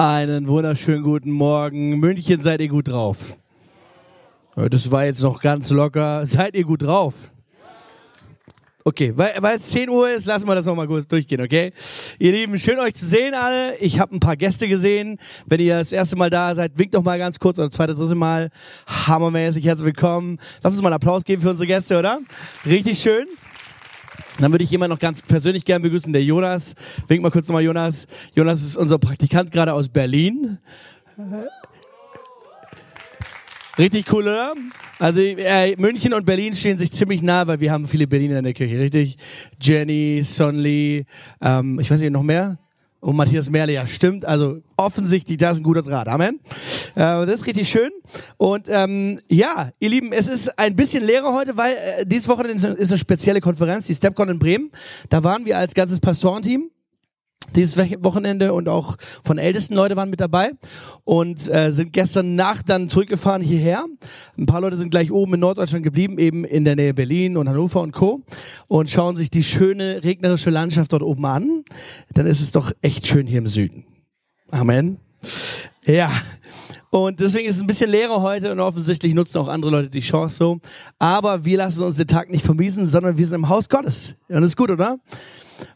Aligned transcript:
Einen 0.00 0.46
wunderschönen 0.46 1.02
guten 1.02 1.32
Morgen. 1.32 1.98
München, 1.98 2.40
seid 2.40 2.60
ihr 2.60 2.68
gut 2.68 2.86
drauf? 2.86 3.36
Das 4.54 4.92
war 4.92 5.06
jetzt 5.06 5.20
noch 5.24 5.40
ganz 5.42 5.70
locker. 5.70 6.24
Seid 6.24 6.54
ihr 6.54 6.62
gut 6.62 6.82
drauf? 6.82 7.14
Okay, 8.84 9.12
weil, 9.16 9.56
es 9.56 9.70
10 9.70 9.90
Uhr 9.90 10.08
ist, 10.08 10.26
lassen 10.26 10.46
wir 10.46 10.54
das 10.54 10.66
noch 10.66 10.76
mal 10.76 10.86
kurz 10.86 11.08
durchgehen, 11.08 11.40
okay? 11.40 11.72
Ihr 12.20 12.30
Lieben, 12.30 12.56
schön 12.60 12.78
euch 12.78 12.94
zu 12.94 13.06
sehen 13.06 13.34
alle. 13.34 13.76
Ich 13.78 13.98
habe 13.98 14.14
ein 14.14 14.20
paar 14.20 14.36
Gäste 14.36 14.68
gesehen. 14.68 15.18
Wenn 15.46 15.58
ihr 15.58 15.80
das 15.80 15.90
erste 15.90 16.14
Mal 16.14 16.30
da 16.30 16.54
seid, 16.54 16.78
winkt 16.78 16.94
doch 16.94 17.02
mal 17.02 17.18
ganz 17.18 17.40
kurz 17.40 17.58
oder 17.58 17.68
zweite, 17.68 17.96
dritte 17.96 18.14
Mal. 18.14 18.52
Hammermäßig, 18.86 19.64
herzlich 19.64 19.86
willkommen. 19.86 20.38
Lass 20.62 20.74
uns 20.74 20.80
mal 20.80 20.90
einen 20.90 20.94
Applaus 20.94 21.24
geben 21.24 21.42
für 21.42 21.50
unsere 21.50 21.66
Gäste, 21.66 21.98
oder? 21.98 22.20
Richtig 22.64 23.00
schön. 23.00 23.26
Dann 24.38 24.52
würde 24.52 24.64
ich 24.64 24.70
jemanden 24.70 24.94
noch 24.94 25.00
ganz 25.00 25.22
persönlich 25.22 25.64
gern 25.64 25.82
begrüßen, 25.82 26.12
der 26.12 26.22
Jonas. 26.22 26.74
Wink 27.08 27.22
mal 27.22 27.30
kurz 27.30 27.48
nochmal, 27.48 27.64
Jonas. 27.64 28.06
Jonas 28.34 28.62
ist 28.62 28.76
unser 28.76 28.98
Praktikant 28.98 29.50
gerade 29.50 29.72
aus 29.72 29.88
Berlin. 29.88 30.58
Richtig 33.76 34.12
cool, 34.12 34.22
oder? 34.22 34.54
Also 34.98 35.20
äh, 35.20 35.76
München 35.76 36.12
und 36.14 36.24
Berlin 36.24 36.54
stehen 36.54 36.78
sich 36.78 36.90
ziemlich 36.92 37.22
nah, 37.22 37.46
weil 37.46 37.60
wir 37.60 37.70
haben 37.70 37.86
viele 37.86 38.06
Berliner 38.06 38.38
in 38.38 38.44
der 38.44 38.54
Kirche, 38.54 38.78
richtig? 38.78 39.16
Jenny, 39.60 40.22
Sonli, 40.24 41.04
ähm, 41.40 41.78
ich 41.78 41.90
weiß 41.90 42.00
nicht, 42.00 42.10
noch 42.10 42.24
mehr? 42.24 42.58
Und 43.00 43.14
Matthias 43.14 43.48
Merle, 43.48 43.72
ja, 43.72 43.86
stimmt. 43.86 44.24
Also 44.24 44.60
offensichtlich, 44.76 45.38
das 45.38 45.54
ist 45.54 45.60
ein 45.60 45.64
guter 45.64 45.82
Draht. 45.82 46.08
Amen. 46.08 46.40
Äh, 46.96 47.26
das 47.26 47.40
ist 47.40 47.46
richtig 47.46 47.68
schön. 47.68 47.90
Und 48.36 48.68
ähm, 48.68 49.20
ja, 49.28 49.70
ihr 49.78 49.88
Lieben, 49.88 50.12
es 50.12 50.26
ist 50.26 50.58
ein 50.58 50.74
bisschen 50.74 51.04
leerer 51.04 51.32
heute, 51.32 51.56
weil 51.56 51.74
äh, 51.74 52.04
dieses 52.04 52.28
Wochenende 52.28 52.68
ist 52.68 52.90
eine 52.90 52.98
spezielle 52.98 53.40
Konferenz, 53.40 53.86
die 53.86 53.94
StepCon 53.94 54.30
in 54.30 54.38
Bremen. 54.38 54.72
Da 55.10 55.22
waren 55.22 55.44
wir 55.46 55.58
als 55.58 55.74
ganzes 55.74 56.00
Pastorenteam 56.00 56.70
dieses 57.54 57.76
Wochenende 57.76 58.52
und 58.52 58.68
auch 58.68 58.96
von 59.22 59.38
ältesten 59.38 59.74
Leute 59.74 59.96
waren 59.96 60.10
mit 60.10 60.20
dabei 60.20 60.52
und 61.04 61.48
äh, 61.52 61.72
sind 61.72 61.92
gestern 61.92 62.34
Nacht 62.34 62.68
dann 62.68 62.88
zurückgefahren 62.88 63.42
hierher. 63.42 63.84
Ein 64.36 64.46
paar 64.46 64.60
Leute 64.60 64.76
sind 64.76 64.90
gleich 64.90 65.10
oben 65.10 65.34
in 65.34 65.40
Norddeutschland 65.40 65.84
geblieben, 65.84 66.18
eben 66.18 66.44
in 66.44 66.64
der 66.64 66.76
Nähe 66.76 66.94
Berlin 66.94 67.36
und 67.36 67.48
Hannover 67.48 67.80
und 67.80 67.92
Co. 67.92 68.22
und 68.66 68.90
schauen 68.90 69.16
sich 69.16 69.30
die 69.30 69.42
schöne 69.42 70.04
regnerische 70.04 70.50
Landschaft 70.50 70.92
dort 70.92 71.02
oben 71.02 71.24
an. 71.26 71.64
Dann 72.12 72.26
ist 72.26 72.40
es 72.40 72.52
doch 72.52 72.72
echt 72.82 73.06
schön 73.06 73.26
hier 73.26 73.38
im 73.38 73.46
Süden. 73.46 73.84
Amen. 74.50 74.98
Ja. 75.84 76.10
Und 76.90 77.20
deswegen 77.20 77.46
ist 77.46 77.56
es 77.56 77.60
ein 77.60 77.66
bisschen 77.66 77.90
leerer 77.90 78.22
heute 78.22 78.50
und 78.50 78.60
offensichtlich 78.60 79.12
nutzen 79.12 79.38
auch 79.38 79.48
andere 79.48 79.70
Leute 79.70 79.90
die 79.90 80.00
Chance 80.00 80.36
so. 80.36 80.60
Aber 80.98 81.44
wir 81.44 81.58
lassen 81.58 81.82
uns 81.82 81.96
den 81.96 82.06
Tag 82.06 82.30
nicht 82.30 82.44
vermiesen, 82.44 82.86
sondern 82.86 83.18
wir 83.18 83.26
sind 83.26 83.36
im 83.36 83.48
Haus 83.50 83.68
Gottes. 83.68 84.16
Und 84.28 84.36
das 84.40 84.50
ist 84.50 84.56
gut, 84.56 84.70
oder? 84.70 84.98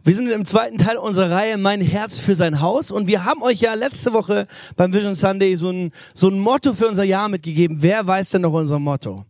Wir 0.05 0.15
sind 0.15 0.29
im 0.29 0.45
zweiten 0.45 0.79
Teil 0.79 0.97
unserer 0.97 1.31
Reihe 1.31 1.59
Mein 1.59 1.81
Herz 1.81 2.19
für 2.19 2.35
sein 2.35 2.61
Haus 2.61 2.91
und 2.91 3.07
wir 3.07 3.25
haben 3.25 3.43
euch 3.43 3.61
ja 3.61 3.75
letzte 3.75 4.13
Woche 4.13 4.47
beim 4.77 4.93
Vision 4.93 5.15
Sunday 5.15 5.57
so 5.57 5.71
ein, 5.71 5.93
so 6.15 6.29
ein 6.29 6.39
Motto 6.39 6.75
für 6.75 6.89
unser 6.89 7.05
Jahr 7.05 7.29
mitgegeben. 7.29 7.79
Wer 7.81 8.07
weiß 8.07 8.31
denn 8.31 8.43
noch 8.43 8.53
unser 8.53 8.79
Motto? 8.79 9.25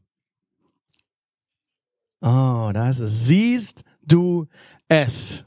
Oh, 2.21 2.71
da 2.73 2.91
ist 2.91 3.01
es. 3.01 3.27
Siehst 3.27 3.83
du 4.03 4.47
es? 4.89 5.45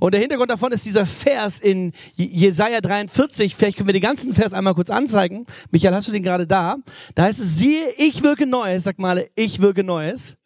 Und 0.00 0.12
der 0.12 0.20
Hintergrund 0.20 0.50
davon 0.50 0.72
ist 0.72 0.86
dieser 0.86 1.06
Vers 1.06 1.58
in 1.58 1.92
Jesaja 2.14 2.80
43. 2.80 3.54
Vielleicht 3.54 3.76
können 3.76 3.88
wir 3.88 3.92
den 3.92 4.02
ganzen 4.02 4.32
Vers 4.32 4.54
einmal 4.54 4.74
kurz 4.74 4.90
anzeigen. 4.90 5.46
Michael, 5.70 5.94
hast 5.94 6.08
du 6.08 6.12
den 6.12 6.22
gerade 6.22 6.46
da? 6.46 6.76
Da 7.14 7.24
heißt 7.24 7.40
es, 7.40 7.58
siehe, 7.58 7.90
ich 7.98 8.22
wirke 8.22 8.46
Neues. 8.46 8.84
Sag 8.84 8.98
mal, 8.98 9.28
ich 9.34 9.60
wirke 9.60 9.84
Neues 9.84 10.36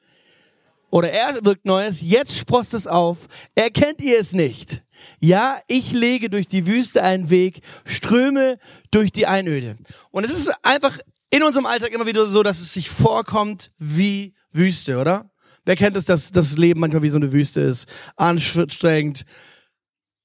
oder 0.91 1.11
er 1.11 1.45
wirkt 1.45 1.65
Neues, 1.65 2.01
jetzt 2.03 2.37
sprost 2.37 2.75
es 2.75 2.87
auf, 2.87 3.29
erkennt 3.55 4.01
ihr 4.01 4.19
es 4.19 4.33
nicht. 4.33 4.83
Ja, 5.21 5.61
ich 5.67 5.93
lege 5.93 6.29
durch 6.29 6.47
die 6.47 6.67
Wüste 6.67 7.03
einen 7.03 7.31
Weg, 7.31 7.63
ströme 7.85 8.59
durch 8.91 9.13
die 9.13 9.27
Einöde. 9.27 9.77
Und 10.11 10.25
es 10.25 10.31
ist 10.31 10.51
einfach 10.63 10.99
in 11.31 11.43
unserem 11.43 11.67
Alltag 11.67 11.93
immer 11.93 12.07
wieder 12.07 12.27
so, 12.27 12.43
dass 12.43 12.61
es 12.61 12.75
sich 12.75 12.91
vorkommt 12.91 13.73
wie 13.79 14.35
Wüste, 14.53 14.99
oder? 14.99 15.31
Wer 15.65 15.77
kennt 15.77 15.97
es, 15.97 16.05
dass 16.05 16.33
das 16.33 16.56
Leben 16.56 16.81
manchmal 16.81 17.03
wie 17.03 17.09
so 17.09 17.17
eine 17.17 17.33
Wüste 17.33 17.61
ist? 17.61 17.89
Anstrengend, 18.17 19.25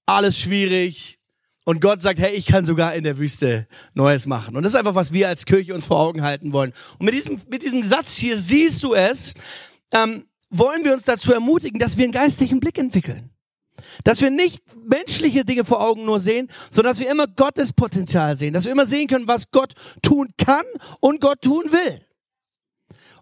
alles 0.06 0.40
schwierig. 0.40 1.20
Und 1.66 1.82
Gott 1.82 2.02
sagt, 2.02 2.20
hey, 2.20 2.34
ich 2.34 2.46
kann 2.46 2.66
sogar 2.66 2.94
in 2.94 3.04
der 3.04 3.18
Wüste 3.18 3.68
Neues 3.94 4.28
machen. 4.28 4.56
Und 4.56 4.64
das 4.64 4.74
ist 4.74 4.80
einfach, 4.80 4.96
was 4.96 5.14
wir 5.14 5.28
als 5.28 5.46
Kirche 5.46 5.74
uns 5.74 5.88
vor 5.88 6.00
Augen 6.00 6.22
halten 6.22 6.54
wollen. 6.54 6.74
Und 7.00 7.06
mit 7.06 7.14
diesem, 7.14 7.42
mit 7.50 7.64
diesem 7.64 7.84
Satz 7.84 8.16
hier 8.16 8.38
siehst 8.38 8.84
du 8.84 8.94
es, 8.94 9.34
ähm, 9.92 10.26
wollen 10.58 10.84
wir 10.84 10.94
uns 10.94 11.04
dazu 11.04 11.34
ermutigen, 11.34 11.80
dass 11.80 11.98
wir 11.98 12.04
einen 12.04 12.14
geistlichen 12.14 12.60
Blick 12.60 12.78
entwickeln. 12.78 13.32
Dass 14.04 14.22
wir 14.22 14.30
nicht 14.30 14.64
menschliche 14.88 15.44
Dinge 15.44 15.66
vor 15.66 15.82
Augen 15.82 16.06
nur 16.06 16.20
sehen, 16.20 16.50
sondern 16.70 16.92
dass 16.92 17.00
wir 17.00 17.10
immer 17.10 17.28
Gottes 17.28 17.74
Potenzial 17.74 18.36
sehen. 18.36 18.54
Dass 18.54 18.66
wir 18.66 18.72
immer 18.72 18.86
sehen 18.86 19.08
können, 19.08 19.28
was 19.28 19.52
Gott 19.52 19.74
tun 20.02 20.30
kann 20.38 20.66
und 21.00 21.22
Gott 21.22 21.42
tun 21.42 21.72
will. 21.72 22.06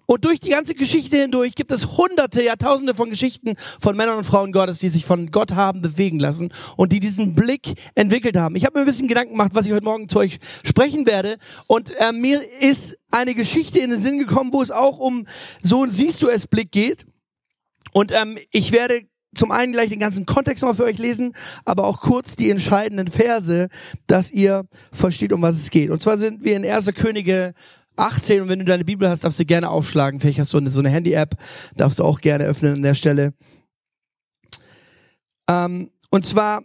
Und 0.05 0.25
durch 0.25 0.39
die 0.39 0.49
ganze 0.49 0.75
Geschichte 0.75 1.17
hindurch 1.17 1.55
gibt 1.55 1.71
es 1.71 1.97
hunderte, 1.97 2.43
Jahrtausende 2.43 2.93
von 2.93 3.09
Geschichten 3.09 3.55
von 3.79 3.95
Männern 3.95 4.17
und 4.17 4.25
Frauen 4.25 4.51
Gottes, 4.51 4.79
die 4.79 4.89
sich 4.89 5.05
von 5.05 5.31
Gott 5.31 5.53
haben 5.53 5.81
bewegen 5.81 6.19
lassen 6.19 6.51
und 6.75 6.91
die 6.91 6.99
diesen 6.99 7.35
Blick 7.35 7.75
entwickelt 7.95 8.35
haben. 8.35 8.55
Ich 8.55 8.65
habe 8.65 8.77
mir 8.77 8.83
ein 8.83 8.85
bisschen 8.85 9.07
Gedanken 9.07 9.33
gemacht, 9.33 9.51
was 9.53 9.65
ich 9.65 9.71
heute 9.71 9.85
Morgen 9.85 10.09
zu 10.09 10.19
euch 10.19 10.39
sprechen 10.65 11.05
werde. 11.05 11.37
Und 11.67 11.91
äh, 11.91 12.11
mir 12.11 12.41
ist 12.59 12.97
eine 13.11 13.33
Geschichte 13.33 13.79
in 13.79 13.91
den 13.91 13.99
Sinn 13.99 14.19
gekommen, 14.19 14.51
wo 14.51 14.61
es 14.61 14.71
auch 14.71 14.99
um 14.99 15.25
so 15.61 15.83
ein 15.83 15.89
Siehst 15.89 16.21
du 16.21 16.27
es 16.27 16.47
Blick 16.47 16.71
geht. 16.71 17.05
Und 17.93 18.11
ähm, 18.11 18.37
ich 18.51 18.71
werde 18.71 19.01
zum 19.35 19.51
einen 19.51 19.71
gleich 19.71 19.89
den 19.89 19.99
ganzen 19.99 20.25
Kontext 20.25 20.63
mal 20.63 20.75
für 20.75 20.83
euch 20.83 20.99
lesen, 20.99 21.33
aber 21.65 21.85
auch 21.85 22.01
kurz 22.01 22.35
die 22.35 22.49
entscheidenden 22.49 23.07
Verse, 23.07 23.69
dass 24.07 24.31
ihr 24.31 24.67
versteht, 24.91 25.33
um 25.33 25.41
was 25.41 25.55
es 25.55 25.69
geht. 25.69 25.89
Und 25.89 26.01
zwar 26.01 26.17
sind 26.17 26.43
wir 26.43 26.55
in 26.55 26.65
1. 26.65 26.93
Könige 26.95 27.53
18 27.95 28.41
und 28.41 28.49
wenn 28.49 28.59
du 28.59 28.65
deine 28.65 28.85
Bibel 28.85 29.09
hast, 29.09 29.23
darfst 29.23 29.39
du 29.39 29.45
gerne 29.45 29.69
aufschlagen. 29.69 30.19
Vielleicht 30.19 30.39
hast 30.39 30.53
du 30.53 30.57
eine, 30.57 30.69
so 30.69 30.79
eine 30.79 30.89
Handy-App, 30.89 31.35
darfst 31.75 31.99
du 31.99 32.03
auch 32.03 32.21
gerne 32.21 32.45
öffnen 32.45 32.73
an 32.73 32.81
der 32.81 32.95
Stelle. 32.95 33.33
Ähm, 35.49 35.91
und 36.09 36.25
zwar 36.25 36.63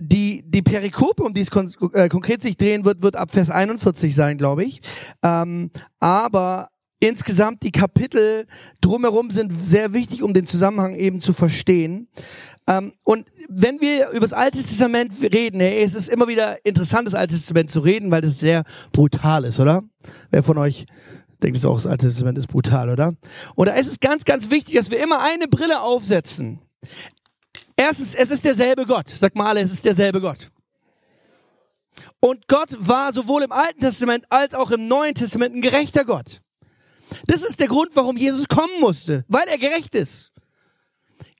die, 0.00 0.42
die 0.46 0.62
Perikope, 0.62 1.22
um 1.22 1.34
die 1.34 1.42
es 1.42 1.50
kon 1.50 1.70
äh, 1.92 2.08
konkret 2.08 2.42
sich 2.42 2.56
drehen 2.56 2.84
wird, 2.84 3.02
wird 3.02 3.16
ab 3.16 3.30
Vers 3.32 3.50
41 3.50 4.14
sein, 4.14 4.38
glaube 4.38 4.64
ich. 4.64 4.80
Ähm, 5.22 5.70
aber 6.00 6.71
insgesamt 7.02 7.64
die 7.64 7.72
Kapitel 7.72 8.46
drumherum 8.80 9.32
sind 9.32 9.52
sehr 9.64 9.92
wichtig, 9.92 10.22
um 10.22 10.32
den 10.32 10.46
Zusammenhang 10.46 10.94
eben 10.94 11.20
zu 11.20 11.32
verstehen. 11.32 12.08
Ähm, 12.68 12.92
und 13.02 13.26
wenn 13.48 13.80
wir 13.80 14.10
über 14.10 14.20
das 14.20 14.32
Alte 14.32 14.62
Testament 14.62 15.12
reden, 15.20 15.60
hey, 15.60 15.82
es 15.82 15.96
ist 15.96 16.08
immer 16.08 16.28
wieder 16.28 16.64
interessant, 16.64 17.08
das 17.08 17.14
Alte 17.14 17.34
Testament 17.34 17.72
zu 17.72 17.80
reden, 17.80 18.12
weil 18.12 18.20
das 18.20 18.38
sehr 18.38 18.62
brutal 18.92 19.44
ist, 19.44 19.58
oder? 19.58 19.82
Wer 20.30 20.44
von 20.44 20.58
euch 20.58 20.86
denkt 21.42 21.56
es 21.56 21.64
auch, 21.64 21.74
das 21.74 21.88
Alte 21.88 22.06
Testament 22.06 22.38
ist 22.38 22.46
brutal, 22.46 22.88
oder? 22.88 23.14
Und 23.56 23.68
da 23.68 23.74
ist 23.74 23.88
es 23.88 23.98
ganz, 23.98 24.24
ganz 24.24 24.48
wichtig, 24.48 24.76
dass 24.76 24.90
wir 24.92 25.02
immer 25.02 25.20
eine 25.20 25.48
Brille 25.48 25.82
aufsetzen. 25.82 26.60
Erstens, 27.74 28.14
es 28.14 28.30
ist 28.30 28.44
derselbe 28.44 28.86
Gott. 28.86 29.08
Sag 29.08 29.34
mal 29.34 29.48
alle, 29.48 29.60
es 29.60 29.72
ist 29.72 29.84
derselbe 29.84 30.20
Gott. 30.20 30.52
Und 32.20 32.46
Gott 32.46 32.76
war 32.78 33.12
sowohl 33.12 33.42
im 33.42 33.50
Alten 33.50 33.80
Testament 33.80 34.24
als 34.30 34.54
auch 34.54 34.70
im 34.70 34.86
Neuen 34.86 35.16
Testament 35.16 35.56
ein 35.56 35.62
gerechter 35.62 36.04
Gott. 36.04 36.40
Das 37.26 37.42
ist 37.42 37.60
der 37.60 37.68
Grund, 37.68 37.94
warum 37.94 38.16
Jesus 38.16 38.48
kommen 38.48 38.80
musste, 38.80 39.24
weil 39.28 39.46
er 39.48 39.58
gerecht 39.58 39.94
ist. 39.94 40.32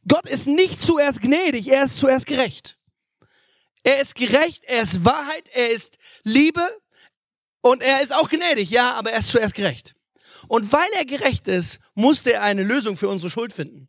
Gott 0.06 0.28
ist 0.28 0.46
nicht 0.46 0.82
zuerst 0.82 1.20
gnädig, 1.20 1.68
er 1.68 1.84
ist 1.84 1.98
zuerst 1.98 2.26
gerecht. 2.26 2.78
Er 3.84 4.00
ist 4.00 4.14
gerecht, 4.14 4.64
er 4.64 4.82
ist 4.82 5.04
Wahrheit, 5.04 5.48
er 5.52 5.70
ist 5.70 5.98
Liebe 6.22 6.66
und 7.60 7.82
er 7.82 8.02
ist 8.02 8.14
auch 8.14 8.28
gnädig, 8.28 8.70
ja, 8.70 8.94
aber 8.94 9.12
er 9.12 9.20
ist 9.20 9.30
zuerst 9.30 9.54
gerecht. 9.54 9.94
Und 10.48 10.72
weil 10.72 10.88
er 10.96 11.04
gerecht 11.04 11.48
ist, 11.48 11.80
musste 11.94 12.32
er 12.32 12.42
eine 12.42 12.62
Lösung 12.62 12.96
für 12.96 13.08
unsere 13.08 13.30
Schuld 13.30 13.52
finden. 13.52 13.88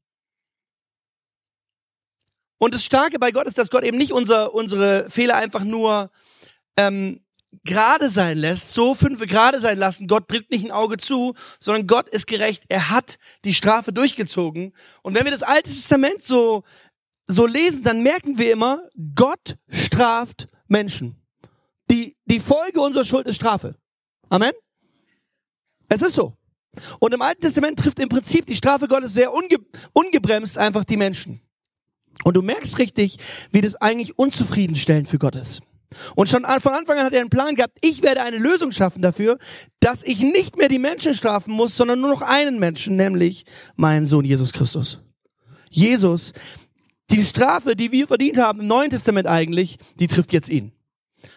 Und 2.58 2.74
das 2.74 2.86
Starke 2.86 3.20
bei 3.20 3.32
Gott 3.32 3.48
ist, 3.48 3.58
dass 3.58 3.70
Gott 3.70 3.84
eben 3.84 3.98
nicht 3.98 4.12
unser, 4.12 4.54
unsere 4.54 5.10
Fehler 5.10 5.36
einfach 5.36 5.64
nur 5.64 6.12
ähm, 6.78 7.23
gerade 7.64 8.10
sein 8.10 8.38
lässt, 8.38 8.74
so 8.74 8.94
fünf 8.94 9.20
gerade 9.22 9.60
sein 9.60 9.78
lassen. 9.78 10.08
Gott 10.08 10.30
drückt 10.32 10.52
nicht 10.52 10.66
ein 10.66 10.72
Auge 10.72 10.98
zu, 10.98 11.34
sondern 11.60 11.88
Gott 11.88 12.10
ist 12.10 12.28
gerecht. 12.28 12.64
Er 12.70 12.90
hat 12.90 13.18
die 13.46 13.54
Strafe 13.54 13.94
durchgezogen. 13.94 14.74
Und 15.02 15.16
wenn 15.16 15.26
wir 15.26 15.32
das 15.32 15.44
Alte 15.44 15.70
Testament 15.70 16.24
so, 16.24 16.64
so 17.28 17.46
lesen, 17.46 17.84
dann 17.84 18.04
merken 18.04 18.38
wir 18.38 18.52
immer, 18.52 18.84
Gott 19.16 19.58
straft 19.70 20.50
Menschen. 20.68 21.16
Die, 21.90 22.18
die 22.26 22.40
Folge 22.40 22.82
unserer 22.82 23.04
Schuld 23.04 23.28
ist 23.28 23.36
Strafe. 23.36 23.76
Amen? 24.30 24.54
Es 25.90 26.02
ist 26.02 26.16
so. 26.16 26.38
Und 27.00 27.14
im 27.14 27.22
Alten 27.22 27.42
Testament 27.42 27.78
trifft 27.78 28.00
im 28.00 28.10
Prinzip 28.10 28.46
die 28.46 28.56
Strafe 28.56 28.88
Gottes 28.88 29.14
sehr 29.14 29.32
unge 29.32 29.58
ungebremst 29.94 30.58
einfach 30.58 30.84
die 30.84 30.98
Menschen. 30.98 31.42
Und 32.24 32.36
du 32.36 32.42
merkst 32.42 32.80
richtig, 32.80 33.18
wie 33.52 33.62
das 33.62 33.76
eigentlich 33.76 34.18
unzufriedenstellend 34.18 35.08
für 35.08 35.20
Gott 35.20 35.36
ist. 35.36 35.62
Und 36.16 36.30
schon 36.30 36.44
von 36.44 36.74
Anfang 36.74 36.98
an 36.98 37.06
hat 37.06 37.14
er 37.14 37.22
einen 37.22 37.30
Plan 37.30 37.56
gehabt, 37.56 37.78
ich 37.82 38.04
werde 38.04 38.22
eine 38.22 38.38
Lösung 38.38 38.72
schaffen 38.72 39.02
dafür, 39.02 39.38
dass 39.80 40.04
ich 40.04 40.22
nicht 40.22 40.58
mehr 40.58 40.70
die 40.70 40.80
Menschen 40.80 41.14
strafen 41.14 41.54
muss, 41.54 41.76
sondern 41.76 42.00
nur 42.00 42.12
noch 42.12 42.22
einen 42.22 42.60
Menschen, 42.60 42.96
nämlich 42.96 43.46
meinen 43.76 44.06
Sohn 44.06 44.26
Jesus 44.26 44.54
Christus. 44.54 45.02
Jesus, 45.70 46.34
die 47.10 47.24
Strafe, 47.24 47.76
die 47.76 47.92
wir 47.92 48.08
verdient 48.08 48.38
haben 48.38 48.62
im 48.62 48.68
Neuen 48.68 48.90
Testament 48.90 49.28
eigentlich, 49.28 49.78
die 50.00 50.08
trifft 50.08 50.34
jetzt 50.34 50.50
ihn. 50.50 50.72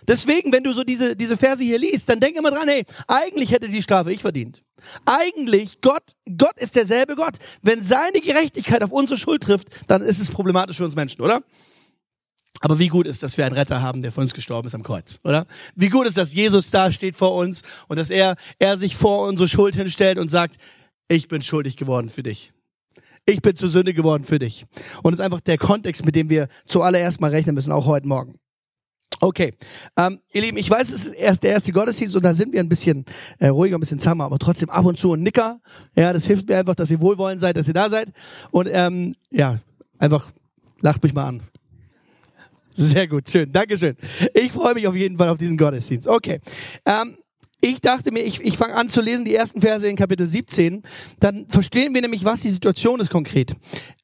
Deswegen, 0.06 0.52
wenn 0.52 0.64
du 0.64 0.72
so 0.72 0.84
diese, 0.84 1.16
diese 1.16 1.36
Verse 1.36 1.62
hier 1.62 1.78
liest, 1.78 2.08
dann 2.08 2.20
denk 2.20 2.36
immer 2.36 2.50
dran, 2.50 2.68
hey, 2.68 2.84
eigentlich 3.06 3.52
hätte 3.52 3.68
die 3.68 3.82
Strafe 3.82 4.12
ich 4.12 4.20
verdient. 4.20 4.62
Eigentlich, 5.04 5.80
Gott, 5.80 6.02
Gott 6.36 6.58
ist 6.58 6.76
derselbe 6.76 7.16
Gott. 7.16 7.36
Wenn 7.62 7.82
seine 7.82 8.20
Gerechtigkeit 8.20 8.82
auf 8.82 8.92
unsere 8.92 9.18
Schuld 9.18 9.42
trifft, 9.42 9.68
dann 9.86 10.02
ist 10.02 10.20
es 10.20 10.30
problematisch 10.30 10.76
für 10.76 10.84
uns 10.84 10.96
Menschen, 10.96 11.22
oder? 11.22 11.42
Aber 12.60 12.78
wie 12.78 12.88
gut 12.88 13.06
ist, 13.06 13.22
dass 13.22 13.36
wir 13.36 13.44
einen 13.44 13.54
Retter 13.54 13.82
haben, 13.82 14.02
der 14.02 14.12
für 14.12 14.20
uns 14.20 14.34
gestorben 14.34 14.66
ist 14.66 14.74
am 14.74 14.82
Kreuz, 14.82 15.20
oder? 15.24 15.46
Wie 15.74 15.88
gut 15.88 16.06
ist, 16.06 16.16
dass 16.16 16.32
Jesus 16.34 16.70
da 16.70 16.90
steht 16.90 17.16
vor 17.16 17.34
uns 17.34 17.62
und 17.88 17.98
dass 17.98 18.10
er, 18.10 18.36
er 18.58 18.76
sich 18.76 18.96
vor 18.96 19.26
unsere 19.26 19.48
Schuld 19.48 19.74
hinstellt 19.74 20.18
und 20.18 20.30
sagt, 20.30 20.56
ich 21.08 21.28
bin 21.28 21.42
schuldig 21.42 21.76
geworden 21.76 22.08
für 22.08 22.22
dich. 22.22 22.52
Ich 23.26 23.42
bin 23.42 23.56
zur 23.56 23.68
Sünde 23.68 23.92
geworden 23.92 24.24
für 24.24 24.38
dich. 24.38 24.66
Und 25.02 25.12
das 25.12 25.20
ist 25.20 25.24
einfach 25.24 25.40
der 25.40 25.58
Kontext, 25.58 26.04
mit 26.04 26.14
dem 26.14 26.30
wir 26.30 26.48
zuallererst 26.66 27.20
mal 27.20 27.30
rechnen 27.30 27.54
müssen, 27.54 27.72
auch 27.72 27.86
heute 27.86 28.06
Morgen. 28.06 28.38
Okay, 29.20 29.54
ähm, 29.96 30.20
ihr 30.32 30.42
Lieben, 30.42 30.58
ich 30.58 30.68
weiß, 30.68 30.92
es 30.92 31.06
ist 31.06 31.14
erst 31.14 31.42
der 31.42 31.52
erste 31.52 31.72
Gottesdienst 31.72 32.14
und 32.16 32.22
da 32.22 32.34
sind 32.34 32.52
wir 32.52 32.60
ein 32.60 32.68
bisschen 32.68 33.06
äh, 33.38 33.48
ruhiger, 33.48 33.78
ein 33.78 33.80
bisschen 33.80 33.98
zahmer, 33.98 34.24
aber 34.24 34.38
trotzdem 34.38 34.68
ab 34.68 34.84
und 34.84 34.98
zu 34.98 35.14
ein 35.14 35.22
Nicker. 35.22 35.58
Ja, 35.94 36.12
das 36.12 36.26
hilft 36.26 36.48
mir 36.48 36.58
einfach, 36.58 36.74
dass 36.74 36.90
ihr 36.90 37.00
wohlwollend 37.00 37.40
seid, 37.40 37.56
dass 37.56 37.66
ihr 37.66 37.74
da 37.74 37.88
seid. 37.88 38.12
Und 38.50 38.68
ähm, 38.70 39.14
ja, 39.30 39.58
einfach 39.98 40.30
lacht 40.80 41.02
mich 41.02 41.14
mal 41.14 41.24
an. 41.26 41.42
Sehr 42.76 43.08
gut, 43.08 43.28
schön, 43.30 43.50
Dankeschön. 43.50 43.96
Ich 44.34 44.52
freue 44.52 44.74
mich 44.74 44.86
auf 44.86 44.94
jeden 44.94 45.16
Fall 45.16 45.30
auf 45.30 45.38
diesen 45.38 45.56
Gottesdienst. 45.56 46.06
Okay, 46.06 46.40
ähm, 46.84 47.16
ich 47.62 47.80
dachte 47.80 48.12
mir, 48.12 48.20
ich, 48.20 48.40
ich 48.42 48.58
fange 48.58 48.74
an 48.74 48.90
zu 48.90 49.00
lesen, 49.00 49.24
die 49.24 49.34
ersten 49.34 49.62
Verse 49.62 49.88
in 49.88 49.96
Kapitel 49.96 50.26
17. 50.26 50.82
Dann 51.20 51.46
verstehen 51.48 51.94
wir 51.94 52.02
nämlich, 52.02 52.24
was 52.24 52.40
die 52.40 52.50
Situation 52.50 53.00
ist 53.00 53.08
konkret. 53.08 53.56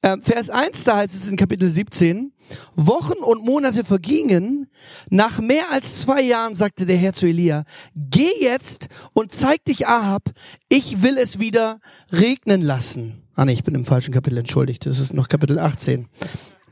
Ähm, 0.03 0.23
Vers 0.23 0.49
1, 0.49 0.85
da 0.85 0.97
heißt 0.97 1.15
es 1.15 1.29
in 1.29 1.37
Kapitel 1.37 1.69
17, 1.69 2.33
Wochen 2.75 3.19
und 3.19 3.45
Monate 3.45 3.85
vergingen. 3.85 4.71
Nach 5.11 5.39
mehr 5.39 5.71
als 5.71 6.01
zwei 6.01 6.23
Jahren 6.23 6.55
sagte 6.55 6.87
der 6.87 6.97
Herr 6.97 7.13
zu 7.13 7.27
Elia, 7.27 7.65
geh 7.95 8.33
jetzt 8.41 8.89
und 9.13 9.33
zeig 9.33 9.65
dich 9.67 9.87
Ahab, 9.87 10.31
ich 10.71 11.03
will 11.03 11.19
es 11.19 11.39
wieder 11.39 11.79
regnen 12.11 12.63
lassen. 12.63 13.23
Ah 13.35 13.45
nee, 13.45 13.53
ich 13.53 13.65
bin 13.65 13.75
im 13.75 13.85
falschen 13.85 14.13
Kapitel 14.13 14.39
entschuldigt. 14.39 14.87
Das 14.87 14.99
ist 14.99 15.13
noch 15.13 15.29
Kapitel 15.29 15.59
18. 15.59 16.09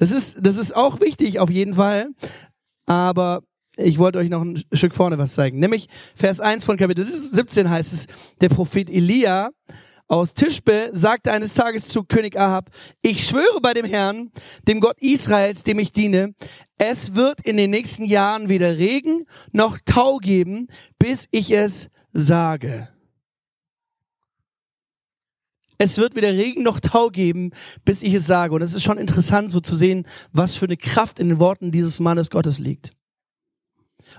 Das 0.01 0.11
ist, 0.11 0.39
das 0.41 0.57
ist 0.57 0.75
auch 0.75 1.01
wichtig 1.01 1.39
auf 1.39 1.51
jeden 1.51 1.75
Fall. 1.75 2.09
Aber 2.87 3.43
ich 3.77 3.99
wollte 3.99 4.19
euch 4.19 4.31
noch 4.31 4.41
ein 4.41 4.61
Stück 4.73 4.95
vorne 4.95 5.19
was 5.19 5.35
zeigen. 5.35 5.59
Nämlich 5.59 5.89
Vers 6.15 6.41
1 6.41 6.65
von 6.65 6.79
Kapitel 6.79 7.05
17 7.05 7.69
heißt 7.69 7.93
es, 7.93 8.07
der 8.41 8.49
Prophet 8.49 8.91
Elia 8.91 9.51
aus 10.09 10.33
Tischbe 10.33 10.89
sagte 10.93 11.33
eines 11.33 11.53
Tages 11.53 11.87
zu 11.89 12.03
König 12.03 12.39
Ahab, 12.39 12.71
ich 13.03 13.29
schwöre 13.29 13.61
bei 13.61 13.75
dem 13.75 13.85
Herrn, 13.85 14.33
dem 14.67 14.81
Gott 14.81 14.97
Israels, 15.01 15.65
dem 15.65 15.79
ich 15.79 15.93
diene, 15.93 16.35
es 16.79 17.15
wird 17.15 17.43
in 17.43 17.59
den 17.59 17.71
nächsten 17.71 18.05
Jahren 18.05 18.49
weder 18.49 18.79
Regen 18.79 19.27
noch 19.53 19.79
Tau 19.85 20.17
geben, 20.17 20.67
bis 20.99 21.27
ich 21.31 21.53
es 21.53 21.91
sage. 22.15 22.89
Es 25.83 25.97
wird 25.97 26.15
weder 26.15 26.35
Regen 26.35 26.63
noch 26.63 26.79
Tau 26.79 27.09
geben, 27.09 27.53
bis 27.87 28.03
ich 28.03 28.13
es 28.13 28.27
sage. 28.27 28.55
Und 28.55 28.61
es 28.61 28.75
ist 28.75 28.83
schon 28.83 28.99
interessant, 28.99 29.51
so 29.51 29.61
zu 29.61 29.75
sehen, 29.75 30.07
was 30.31 30.55
für 30.55 30.67
eine 30.67 30.77
Kraft 30.77 31.19
in 31.19 31.31
den 31.31 31.39
Worten 31.39 31.71
dieses 31.73 32.01
Mannes 32.01 32.29
Gottes 32.29 32.59
liegt. 32.59 32.93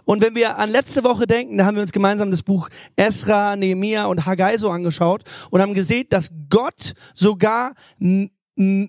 Und 0.03 0.21
wenn 0.21 0.33
wir 0.33 0.57
an 0.57 0.71
letzte 0.71 1.03
Woche 1.03 1.27
denken, 1.27 1.59
da 1.59 1.65
haben 1.65 1.75
wir 1.75 1.83
uns 1.83 1.91
gemeinsam 1.91 2.31
das 2.31 2.41
Buch 2.41 2.67
Esra, 2.95 3.55
Nehemiah 3.55 4.05
und 4.05 4.25
Haggai 4.25 4.57
so 4.57 4.71
angeschaut 4.71 5.23
und 5.51 5.61
haben 5.61 5.75
gesehen, 5.75 6.07
dass 6.09 6.31
Gott 6.49 6.93
sogar 7.13 7.73
Könige 8.07 8.79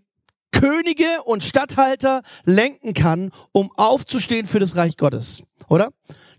und 1.26 1.42
Statthalter 1.42 2.22
lenken 2.44 2.94
kann, 2.94 3.32
um 3.52 3.70
aufzustehen 3.76 4.46
für 4.46 4.60
das 4.60 4.76
Reich 4.76 4.96
Gottes. 4.96 5.42
Oder? 5.68 5.90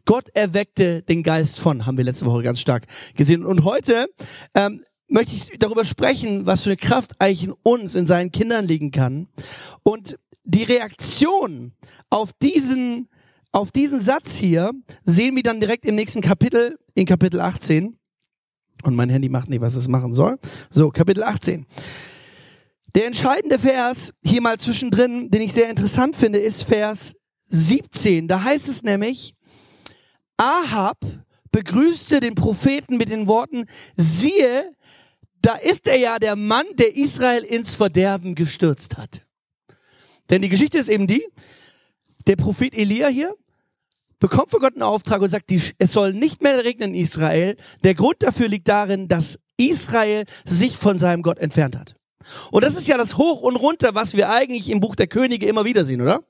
Gott 0.06 0.30
erweckte 0.34 1.04
den 1.04 1.22
Geist 1.22 1.60
von, 1.60 1.86
haben 1.86 1.98
wir 1.98 2.04
letzte 2.04 2.26
Woche 2.26 2.42
ganz 2.42 2.60
stark 2.60 2.88
gesehen. 3.14 3.46
Und 3.46 3.64
heute 3.66 4.08
ähm, 4.56 4.84
möchte 5.14 5.36
ich 5.36 5.60
darüber 5.60 5.86
sprechen, 5.86 6.46
was 6.46 6.64
für 6.64 6.72
eine 6.72 6.78
Kraft 6.78 7.14
eigentlich 7.20 7.44
in 7.44 7.54
uns, 7.64 7.96
in 7.96 8.06
seinen 8.06 8.32
Kindern 8.32 8.66
liegen 8.66 8.92
kann. 8.92 9.28
Und 9.84 10.18
die 10.44 10.64
Reaktion 10.64 11.74
auf 12.10 12.34
diesen 12.34 13.08
auf 13.56 13.72
diesen 13.72 14.00
Satz 14.00 14.36
hier 14.36 14.72
sehen 15.06 15.36
wir 15.36 15.44
dann 15.44 15.60
direkt 15.60 15.86
im 15.86 15.94
nächsten 15.94 16.22
Kapitel, 16.22 16.80
in 16.96 17.06
Kapitel 17.06 17.40
18. 17.40 17.96
Und 18.82 18.96
mein 18.96 19.10
Handy 19.10 19.30
macht 19.30 19.48
nicht, 19.48 19.62
was 19.62 19.76
es 19.76 19.88
machen 19.88 20.12
soll. 20.12 20.40
So, 20.72 20.90
Kapitel 20.90 21.22
18. 21.22 21.68
Der 22.96 23.06
entscheidende 23.06 23.60
Vers 23.60 24.12
hier 24.26 24.42
mal 24.42 24.58
zwischendrin, 24.58 25.30
den 25.30 25.44
ich 25.44 25.54
sehr 25.54 25.70
interessant 25.70 26.16
finde, 26.16 26.40
ist 26.40 26.64
Vers 26.64 27.16
17. 27.50 28.28
Da 28.28 28.44
heißt 28.44 28.68
es 28.68 28.82
nämlich, 28.82 29.36
Ahab 30.38 30.98
begrüßte 31.52 32.22
den 32.22 32.34
Propheten 32.34 32.98
mit 32.98 33.12
den 33.12 33.28
Worten, 33.28 33.66
siehe, 33.96 34.74
da 35.44 35.56
ist 35.56 35.88
er 35.88 35.98
ja 35.98 36.20
der 36.20 36.36
Mann, 36.36 36.66
der 36.74 36.96
Israel 36.96 37.44
ins 37.44 37.76
Verderben 37.76 38.34
gestürzt 38.34 38.98
hat. 38.98 39.26
Denn 40.30 40.42
die 40.42 40.50
Geschichte 40.50 40.78
ist 40.78 40.90
eben 40.90 41.06
die, 41.06 41.24
der 42.28 42.38
Prophet 42.38 42.74
Elia 42.74 43.10
hier, 43.10 43.36
bekommt 44.20 44.52
von 44.52 44.62
Gott 44.62 44.74
einen 44.74 44.84
Auftrag 44.84 45.22
und 45.22 45.30
sagt, 45.30 45.52
es 45.52 45.94
soll 45.94 46.14
nicht 46.14 46.42
mehr 46.42 46.64
regnen 46.64 46.94
in 46.94 47.02
Israel. 47.02 47.58
Der 47.84 47.94
Grund 47.94 48.24
dafür 48.24 48.48
liegt 48.48 48.70
darin, 48.70 49.10
dass 49.10 49.38
Israel 49.58 50.26
sich 50.46 50.78
von 50.78 50.98
seinem 50.98 51.24
Gott 51.24 51.40
entfernt 51.40 51.78
hat. 51.78 51.98
Und 52.50 52.64
das 52.64 52.78
ist 52.78 52.88
ja 52.88 52.98
das 52.98 53.18
Hoch 53.18 53.42
und 53.42 53.58
Runter, 53.58 53.96
was 53.96 54.16
wir 54.16 54.30
eigentlich 54.30 54.70
im 54.70 54.80
Buch 54.80 54.96
der 54.96 55.08
Könige 55.08 55.46
immer 55.46 55.66
wieder 55.66 55.84
sehen, 55.84 56.00
oder? 56.00 56.24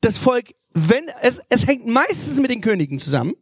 Das 0.00 0.18
Volk, 0.18 0.52
wenn, 0.72 1.04
es, 1.22 1.40
es 1.48 1.68
hängt 1.68 1.86
meistens 1.86 2.40
mit 2.40 2.50
den 2.50 2.60
Königen 2.60 2.98
zusammen. 2.98 3.34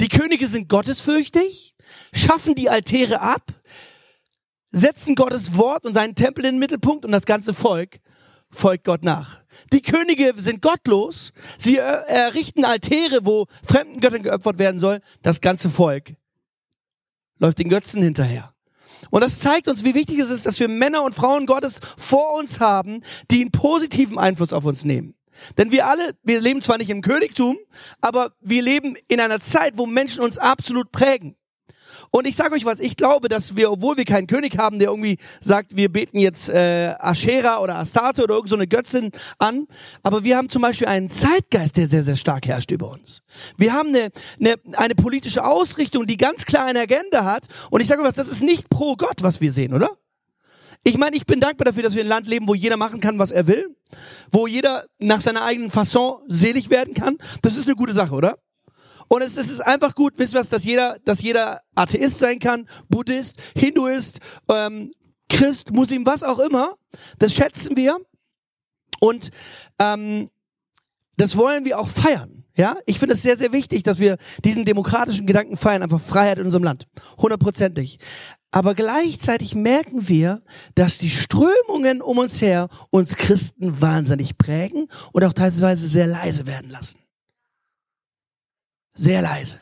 Die 0.00 0.08
Könige 0.08 0.48
sind 0.48 0.68
gottesfürchtig, 0.68 1.76
schaffen 2.12 2.56
die 2.56 2.68
Altäre 2.68 3.20
ab, 3.20 3.52
setzen 4.74 5.14
Gottes 5.14 5.56
Wort 5.56 5.86
und 5.86 5.94
seinen 5.94 6.14
Tempel 6.14 6.44
in 6.44 6.54
den 6.54 6.58
Mittelpunkt 6.58 7.04
und 7.04 7.12
das 7.12 7.24
ganze 7.24 7.54
Volk 7.54 8.00
folgt 8.50 8.84
Gott 8.84 9.02
nach. 9.02 9.40
Die 9.72 9.82
Könige 9.82 10.34
sind 10.36 10.62
gottlos. 10.62 11.32
Sie 11.58 11.76
errichten 11.76 12.64
Altäre, 12.64 13.24
wo 13.24 13.46
fremden 13.62 14.00
Göttern 14.00 14.22
geopfert 14.22 14.58
werden 14.58 14.78
soll. 14.78 15.00
Das 15.22 15.40
ganze 15.40 15.70
Volk 15.70 16.14
läuft 17.38 17.58
den 17.58 17.68
Götzen 17.68 18.02
hinterher. 18.02 18.52
Und 19.10 19.22
das 19.22 19.38
zeigt 19.38 19.68
uns, 19.68 19.84
wie 19.84 19.94
wichtig 19.94 20.18
es 20.18 20.30
ist, 20.30 20.46
dass 20.46 20.58
wir 20.60 20.68
Männer 20.68 21.02
und 21.02 21.14
Frauen 21.14 21.46
Gottes 21.46 21.80
vor 21.96 22.34
uns 22.38 22.60
haben, 22.60 23.02
die 23.30 23.42
einen 23.42 23.50
positiven 23.50 24.18
Einfluss 24.18 24.52
auf 24.52 24.64
uns 24.64 24.84
nehmen. 24.84 25.14
Denn 25.58 25.72
wir 25.72 25.86
alle, 25.86 26.14
wir 26.22 26.40
leben 26.40 26.62
zwar 26.62 26.78
nicht 26.78 26.90
im 26.90 27.02
Königtum, 27.02 27.58
aber 28.00 28.32
wir 28.40 28.62
leben 28.62 28.96
in 29.08 29.20
einer 29.20 29.40
Zeit, 29.40 29.76
wo 29.76 29.86
Menschen 29.86 30.22
uns 30.22 30.38
absolut 30.38 30.92
prägen. 30.92 31.36
Und 32.16 32.28
ich 32.28 32.36
sage 32.36 32.54
euch 32.54 32.64
was, 32.64 32.78
ich 32.78 32.96
glaube, 32.96 33.28
dass 33.28 33.56
wir, 33.56 33.72
obwohl 33.72 33.96
wir 33.96 34.04
keinen 34.04 34.28
König 34.28 34.56
haben, 34.56 34.78
der 34.78 34.90
irgendwie 34.90 35.18
sagt, 35.40 35.74
wir 35.74 35.90
beten 35.90 36.20
jetzt 36.20 36.48
äh, 36.48 36.94
Aschera 37.00 37.58
oder 37.58 37.74
Astarte 37.74 38.22
oder 38.22 38.36
irgendeine 38.36 38.62
so 38.62 38.68
Götzin 38.68 39.10
an, 39.40 39.66
aber 40.04 40.22
wir 40.22 40.36
haben 40.36 40.48
zum 40.48 40.62
Beispiel 40.62 40.86
einen 40.86 41.10
Zeitgeist, 41.10 41.76
der 41.76 41.88
sehr, 41.88 42.04
sehr 42.04 42.14
stark 42.14 42.46
herrscht 42.46 42.70
über 42.70 42.88
uns. 42.88 43.24
Wir 43.56 43.72
haben 43.72 43.88
eine, 43.88 44.12
eine, 44.38 44.54
eine 44.74 44.94
politische 44.94 45.44
Ausrichtung, 45.44 46.06
die 46.06 46.16
ganz 46.16 46.44
klar 46.44 46.66
eine 46.66 46.82
Agenda 46.82 47.24
hat. 47.24 47.48
Und 47.70 47.80
ich 47.80 47.88
sage 47.88 48.02
euch 48.02 48.06
was, 48.06 48.14
das 48.14 48.28
ist 48.28 48.44
nicht 48.44 48.70
pro 48.70 48.94
Gott, 48.94 49.24
was 49.24 49.40
wir 49.40 49.52
sehen, 49.52 49.74
oder? 49.74 49.90
Ich 50.84 50.96
meine, 50.96 51.16
ich 51.16 51.26
bin 51.26 51.40
dankbar 51.40 51.64
dafür, 51.64 51.82
dass 51.82 51.94
wir 51.94 52.02
in 52.02 52.06
einem 52.06 52.18
Land 52.18 52.28
leben, 52.28 52.46
wo 52.46 52.54
jeder 52.54 52.76
machen 52.76 53.00
kann, 53.00 53.18
was 53.18 53.32
er 53.32 53.48
will, 53.48 53.74
wo 54.30 54.46
jeder 54.46 54.84
nach 55.00 55.20
seiner 55.20 55.42
eigenen 55.42 55.72
Fasson 55.72 56.20
selig 56.28 56.70
werden 56.70 56.94
kann. 56.94 57.18
Das 57.42 57.56
ist 57.56 57.66
eine 57.66 57.74
gute 57.74 57.92
Sache, 57.92 58.14
oder? 58.14 58.38
Und 59.08 59.22
es, 59.22 59.36
es 59.36 59.50
ist 59.50 59.60
einfach 59.60 59.94
gut, 59.94 60.14
wisst 60.16 60.34
ihr 60.34 60.40
was, 60.40 60.48
dass 60.48 60.64
jeder, 60.64 60.98
dass 61.04 61.22
jeder 61.22 61.60
Atheist 61.74 62.18
sein 62.18 62.38
kann, 62.38 62.68
Buddhist, 62.88 63.40
Hinduist, 63.56 64.20
ähm, 64.48 64.90
Christ, 65.28 65.72
Muslim, 65.72 66.06
was 66.06 66.22
auch 66.22 66.38
immer. 66.38 66.76
Das 67.18 67.34
schätzen 67.34 67.76
wir. 67.76 67.98
Und 69.00 69.30
ähm, 69.78 70.30
das 71.16 71.36
wollen 71.36 71.64
wir 71.64 71.78
auch 71.78 71.88
feiern. 71.88 72.44
Ja, 72.56 72.76
ich 72.86 73.00
finde 73.00 73.14
es 73.14 73.22
sehr, 73.22 73.36
sehr 73.36 73.52
wichtig, 73.52 73.82
dass 73.82 73.98
wir 73.98 74.16
diesen 74.44 74.64
demokratischen 74.64 75.26
Gedanken 75.26 75.56
feiern, 75.56 75.82
einfach 75.82 76.00
Freiheit 76.00 76.38
in 76.38 76.44
unserem 76.44 76.62
Land. 76.62 76.86
Hundertprozentig. 77.18 77.98
Aber 78.52 78.74
gleichzeitig 78.74 79.56
merken 79.56 80.08
wir, 80.08 80.40
dass 80.76 80.98
die 80.98 81.10
Strömungen 81.10 82.00
um 82.00 82.18
uns 82.18 82.40
her 82.40 82.68
uns 82.90 83.16
Christen 83.16 83.80
wahnsinnig 83.80 84.38
prägen 84.38 84.86
und 85.12 85.24
auch 85.24 85.32
teilweise 85.32 85.88
sehr 85.88 86.06
leise 86.06 86.46
werden 86.46 86.70
lassen. 86.70 87.00
Sehr 88.94 89.22
leise. 89.22 89.60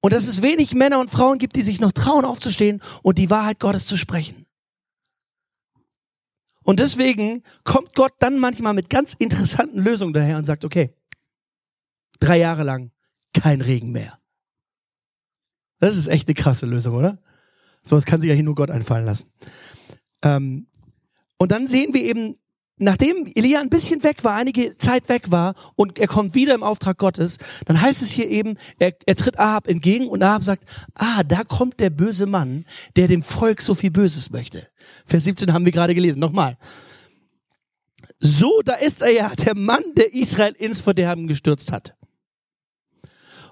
Und 0.00 0.12
dass 0.12 0.28
es 0.28 0.42
wenig 0.42 0.74
Männer 0.74 1.00
und 1.00 1.10
Frauen 1.10 1.38
gibt, 1.38 1.56
die 1.56 1.62
sich 1.62 1.80
noch 1.80 1.92
trauen 1.92 2.24
aufzustehen 2.24 2.80
und 3.02 3.18
die 3.18 3.30
Wahrheit 3.30 3.58
Gottes 3.58 3.86
zu 3.86 3.96
sprechen. 3.96 4.46
Und 6.62 6.80
deswegen 6.80 7.42
kommt 7.64 7.94
Gott 7.94 8.12
dann 8.18 8.38
manchmal 8.38 8.74
mit 8.74 8.90
ganz 8.90 9.14
interessanten 9.14 9.80
Lösungen 9.80 10.12
daher 10.12 10.36
und 10.36 10.44
sagt, 10.44 10.64
okay, 10.64 10.94
drei 12.20 12.38
Jahre 12.38 12.62
lang 12.62 12.92
kein 13.32 13.60
Regen 13.60 13.90
mehr. 13.90 14.18
Das 15.80 15.96
ist 15.96 16.08
echt 16.08 16.28
eine 16.28 16.34
krasse 16.34 16.66
Lösung, 16.66 16.94
oder? 16.94 17.18
So 17.82 17.96
was 17.96 18.04
kann 18.04 18.20
sich 18.20 18.28
ja 18.28 18.34
hier 18.34 18.44
nur 18.44 18.54
Gott 18.54 18.70
einfallen 18.70 19.06
lassen. 19.06 19.32
Ähm, 20.22 20.66
und 21.38 21.52
dann 21.52 21.66
sehen 21.66 21.94
wir 21.94 22.02
eben 22.02 22.36
nachdem 22.78 23.30
Elia 23.34 23.60
ein 23.60 23.68
bisschen 23.68 24.02
weg 24.02 24.24
war, 24.24 24.34
einige 24.34 24.76
Zeit 24.76 25.08
weg 25.08 25.30
war 25.30 25.54
und 25.76 25.98
er 25.98 26.06
kommt 26.06 26.34
wieder 26.34 26.54
im 26.54 26.62
Auftrag 26.62 26.98
Gottes, 26.98 27.38
dann 27.66 27.80
heißt 27.80 28.02
es 28.02 28.10
hier 28.10 28.28
eben, 28.28 28.56
er, 28.78 28.94
er 29.06 29.16
tritt 29.16 29.38
Ahab 29.38 29.68
entgegen 29.68 30.08
und 30.08 30.22
Ahab 30.22 30.44
sagt, 30.44 30.64
ah, 30.94 31.22
da 31.22 31.44
kommt 31.44 31.80
der 31.80 31.90
böse 31.90 32.26
Mann, 32.26 32.64
der 32.96 33.08
dem 33.08 33.22
Volk 33.22 33.62
so 33.62 33.74
viel 33.74 33.90
Böses 33.90 34.30
möchte. 34.30 34.68
Vers 35.06 35.24
17 35.24 35.52
haben 35.52 35.64
wir 35.64 35.72
gerade 35.72 35.94
gelesen. 35.94 36.20
Nochmal. 36.20 36.56
So, 38.20 38.62
da 38.64 38.74
ist 38.74 39.02
er 39.02 39.12
ja, 39.12 39.32
der 39.34 39.54
Mann, 39.54 39.82
der 39.96 40.12
Israel 40.14 40.54
ins 40.58 40.80
Verderben 40.80 41.28
gestürzt 41.28 41.70
hat. 41.72 41.94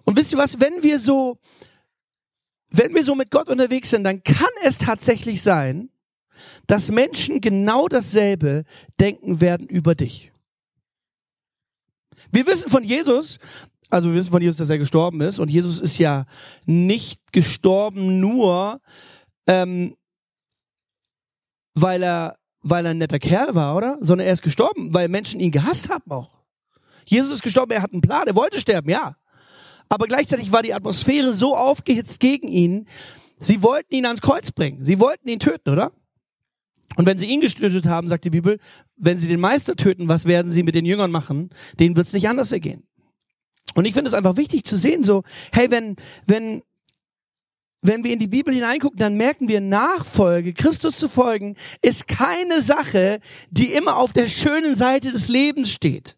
Und 0.05 0.17
wisst 0.17 0.33
ihr 0.33 0.39
was, 0.39 0.61
wenn 0.61 0.83
wir 0.83 0.99
so, 0.99 1.39
wenn 2.71 2.95
wir 2.95 3.03
so 3.03 3.15
mit 3.15 3.31
Gott 3.31 3.49
unterwegs 3.49 3.91
sind, 3.91 4.05
dann 4.05 4.23
kann 4.23 4.49
es 4.63 4.79
tatsächlich 4.79 5.43
sein, 5.43 5.91
dass 6.67 6.91
Menschen 6.91 7.41
genau 7.41 7.89
dasselbe 7.89 8.65
denken 9.01 9.41
werden 9.41 9.67
über 9.69 9.95
dich. 9.95 10.33
Wir 12.31 12.47
wissen 12.47 12.71
von 12.71 12.85
Jesus, 12.85 13.39
also 13.91 14.09
wir 14.09 14.17
wissen 14.17 14.33
von 14.33 14.43
Jesus, 14.43 14.59
dass 14.59 14.71
er 14.71 14.79
gestorben 14.79 15.21
ist. 15.21 15.39
Und 15.39 15.49
Jesus 15.49 15.81
ist 15.81 15.99
ja 15.99 16.27
nicht 16.65 17.33
gestorben 17.33 18.21
nur, 18.21 18.81
ähm, 19.47 19.97
weil 21.75 22.03
er, 22.03 22.37
weil 22.63 22.85
er 22.87 22.91
ein 22.91 22.99
netter 22.99 23.19
Kerl 23.19 23.55
war, 23.55 23.77
oder? 23.77 23.97
Sondern 24.01 24.27
er 24.27 24.33
ist 24.33 24.43
gestorben, 24.43 24.93
weil 24.93 25.09
Menschen 25.09 25.41
ihn 25.41 25.53
gehasst 25.53 25.89
haben 25.89 26.11
auch. 26.11 26.43
Jesus 27.05 27.33
ist 27.33 27.43
gestorben, 27.43 27.71
er 27.73 27.83
hat 27.83 27.93
einen 27.93 28.01
Plan, 28.01 28.27
er 28.27 28.35
wollte 28.35 28.59
sterben, 28.59 28.91
ja. 28.91 29.17
Aber 29.89 30.07
gleichzeitig 30.07 30.51
war 30.51 30.63
die 30.63 30.75
Atmosphäre 30.75 31.33
so 31.33 31.55
aufgehitzt 31.55 32.19
gegen 32.19 32.49
ihn, 32.49 32.89
sie 33.39 33.63
wollten 33.63 33.95
ihn 33.95 34.07
ans 34.07 34.21
Kreuz 34.21 34.51
bringen. 34.51 34.83
Sie 34.83 34.99
wollten 34.99 35.29
ihn 35.29 35.39
töten, 35.39 35.71
oder? 35.71 35.93
Und 36.95 37.07
wenn 37.07 37.19
sie 37.19 37.27
ihn 37.27 37.41
getötet 37.41 37.87
haben, 37.87 38.09
sagt 38.09 38.25
die 38.25 38.31
Bibel, 38.31 38.59
wenn 38.97 39.19
sie 39.19 39.29
den 39.29 39.41
Meister 39.41 39.75
töten, 39.75 40.09
was 40.09 40.25
werden 40.25 40.53
sie 40.53 40.63
mit 40.63 40.75
den 40.75 40.87
Jüngern 40.87 41.11
machen? 41.11 41.51
Denen 41.79 41.97
wird 41.97 42.07
es 42.07 42.13
nicht 42.13 42.29
anders 42.29 42.53
ergehen. 42.53 42.85
Und 43.75 43.85
ich 43.85 43.95
finde 43.95 44.09
es 44.09 44.15
einfach 44.15 44.37
wichtig 44.37 44.65
zu 44.65 44.77
sehen, 44.77 45.03
so, 45.03 45.25
hey, 45.53 45.71
wenn, 45.71 45.97
wenn, 46.27 46.63
wenn 47.83 48.05
wir 48.05 48.13
in 48.13 48.19
die 48.19 48.29
Bibel 48.29 48.55
hineingucken, 48.55 48.99
dann 48.99 49.17
merken 49.17 49.49
wir, 49.49 49.61
Nachfolge, 49.61 50.55
Christus 50.55 50.99
zu 50.99 51.09
folgen, 51.09 51.57
ist 51.83 52.07
keine 52.07 52.63
Sache, 52.63 53.21
die 53.51 53.73
immer 53.73 53.97
auf 53.97 54.13
der 54.13 54.29
schönen 54.29 54.75
Seite 54.75 55.11
des 55.11 55.29
Lebens 55.29 55.71
steht. 55.71 56.17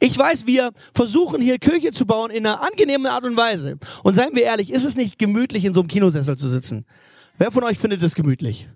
Ich 0.00 0.18
weiß, 0.18 0.46
wir 0.46 0.72
versuchen 0.94 1.40
hier 1.40 1.58
Kirche 1.58 1.92
zu 1.92 2.04
bauen 2.04 2.30
in 2.30 2.46
einer 2.46 2.62
angenehmen 2.62 3.06
Art 3.06 3.24
und 3.24 3.36
Weise. 3.36 3.78
Und 4.02 4.14
seien 4.14 4.34
wir 4.34 4.42
ehrlich, 4.42 4.70
ist 4.70 4.84
es 4.84 4.96
nicht 4.96 5.18
gemütlich, 5.18 5.64
in 5.64 5.72
so 5.72 5.80
einem 5.80 5.88
Kinosessel 5.88 6.36
zu 6.36 6.48
sitzen? 6.48 6.84
Wer 7.38 7.50
von 7.50 7.64
euch 7.64 7.78
findet 7.78 8.02
es 8.02 8.14
gemütlich? 8.14 8.68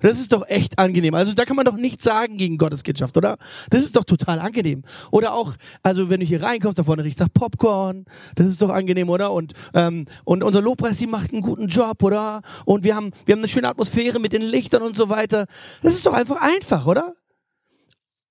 Das 0.00 0.20
ist 0.20 0.32
doch 0.32 0.46
echt 0.48 0.78
angenehm. 0.78 1.14
Also 1.14 1.32
da 1.32 1.44
kann 1.44 1.56
man 1.56 1.64
doch 1.64 1.74
nichts 1.74 2.04
sagen 2.04 2.36
gegen 2.36 2.56
Gotteskindschaft, 2.56 3.16
oder? 3.16 3.36
Das 3.70 3.80
ist 3.84 3.96
doch 3.96 4.04
total 4.04 4.38
angenehm. 4.38 4.84
Oder 5.10 5.34
auch, 5.34 5.54
also 5.82 6.08
wenn 6.08 6.20
du 6.20 6.26
hier 6.26 6.40
reinkommst, 6.40 6.78
da 6.78 6.84
vorne 6.84 7.02
riecht 7.02 7.18
nach 7.18 7.32
Popcorn. 7.32 8.04
Das 8.36 8.46
ist 8.46 8.62
doch 8.62 8.70
angenehm, 8.70 9.10
oder? 9.10 9.32
Und 9.32 9.54
ähm, 9.74 10.06
und 10.24 10.44
unser 10.44 10.62
Lobpreisteam 10.62 11.10
macht 11.10 11.32
einen 11.32 11.42
guten 11.42 11.66
Job, 11.66 12.02
oder? 12.04 12.42
Und 12.64 12.84
wir 12.84 12.94
haben 12.94 13.10
wir 13.26 13.32
haben 13.32 13.40
eine 13.40 13.48
schöne 13.48 13.68
Atmosphäre 13.68 14.20
mit 14.20 14.32
den 14.32 14.42
Lichtern 14.42 14.82
und 14.82 14.94
so 14.94 15.08
weiter. 15.08 15.46
Das 15.82 15.94
ist 15.94 16.06
doch 16.06 16.14
einfach 16.14 16.40
einfach, 16.40 16.86
oder? 16.86 17.16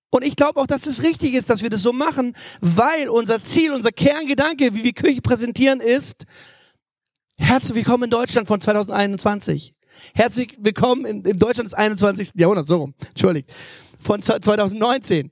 Und 0.09 0.23
ich 0.23 0.37
glaube 0.37 0.61
auch, 0.61 0.67
dass 0.67 0.87
es 0.87 1.03
richtig 1.03 1.33
ist, 1.33 1.49
dass 1.49 1.63
wir 1.63 1.69
das 1.69 1.81
so 1.81 1.91
machen, 1.91 2.33
weil 2.61 3.09
unser 3.09 3.41
Ziel, 3.41 3.73
unser 3.73 3.91
Kerngedanke, 3.91 4.73
wie 4.73 4.85
wir 4.85 4.93
Kirche 4.93 5.21
präsentieren, 5.21 5.81
ist, 5.81 6.23
herzlich 7.37 7.75
willkommen 7.75 8.05
in 8.05 8.09
Deutschland 8.09 8.47
von 8.47 8.61
2021. 8.61 9.76
Herzlich 10.13 10.55
willkommen 10.59 11.05
in, 11.05 11.23
in 11.23 11.39
Deutschland 11.39 11.67
des 11.67 11.73
21. 11.73 12.31
Jahrhunderts, 12.35 12.69
so 12.69 12.77
rum, 12.77 12.93
entschuldigt, 13.09 13.51
von 13.99 14.21
2019. 14.21 15.31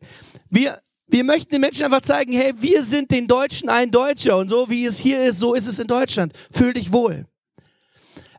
Wir, 0.50 0.80
wir 1.08 1.24
möchten 1.24 1.52
den 1.52 1.62
Menschen 1.62 1.86
einfach 1.86 2.02
zeigen, 2.02 2.34
hey, 2.34 2.54
wir 2.58 2.84
sind 2.84 3.12
den 3.12 3.28
Deutschen 3.28 3.70
ein 3.70 3.92
Deutscher 3.92 4.38
und 4.38 4.50
so 4.50 4.70
wie 4.70 4.86
es 4.86 4.98
hier 4.98 5.24
ist, 5.24 5.40
so 5.40 5.54
ist 5.54 5.68
es 5.68 5.80
in 5.80 5.88
Deutschland. 5.88 6.34
Fühl 6.52 6.74
dich 6.74 6.92
wohl. 6.92 7.26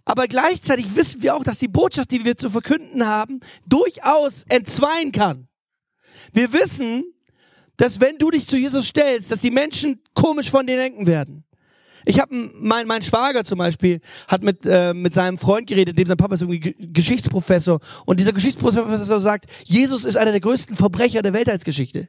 Aber 0.05 0.29
gleichzeitig 0.29 0.95
wissen 0.95 1.23
wir 1.23 1.35
auch, 1.35 1.43
dass 1.43 1.59
die 1.59 1.69
Botschaft, 1.69 2.13
die 2.13 2.25
wir 2.25 2.37
zu 2.37 2.49
verkünden 2.49 3.07
haben, 3.07 3.41
durchaus 3.67 4.45
entzweien 4.49 5.11
kann. 5.11 5.49
Wir 6.33 6.53
wissen, 6.53 7.05
dass 7.77 8.01
wenn 8.01 8.17
du 8.17 8.31
dich 8.31 8.47
zu 8.47 8.57
Jesus 8.57 8.87
stellst, 8.87 9.31
dass 9.31 9.41
die 9.41 9.51
Menschen 9.51 10.01
komisch 10.15 10.51
von 10.51 10.67
dir 10.67 10.77
denken 10.77 11.07
werden. 11.07 11.45
Ich 12.09 12.21
habe 12.21 12.51
mein, 12.55 12.87
mein 12.87 13.03
Schwager 13.03 13.45
zum 13.45 13.59
Beispiel 13.59 14.01
hat 14.29 14.43
mit 14.43 14.65
äh, 14.65 14.95
mit 14.95 15.13
seinem 15.13 15.39
Freund 15.39 15.67
geredet, 15.67 15.99
dem 15.99 16.07
sein 16.07 16.17
Papa 16.17 16.37
ist 16.37 16.43
irgendwie 16.43 16.75
Geschichtsprofessor 16.93 17.81
und 18.07 18.21
dieser 18.21 18.33
Geschichtsprofessor 18.33 19.19
sagt, 19.19 19.47
Jesus 19.65 20.05
ist 20.05 20.17
einer 20.17 20.31
der 20.31 20.41
größten 20.41 20.77
Verbrecher 20.77 21.21
der 21.23 21.33
Weltheitsgeschichte, 21.33 22.09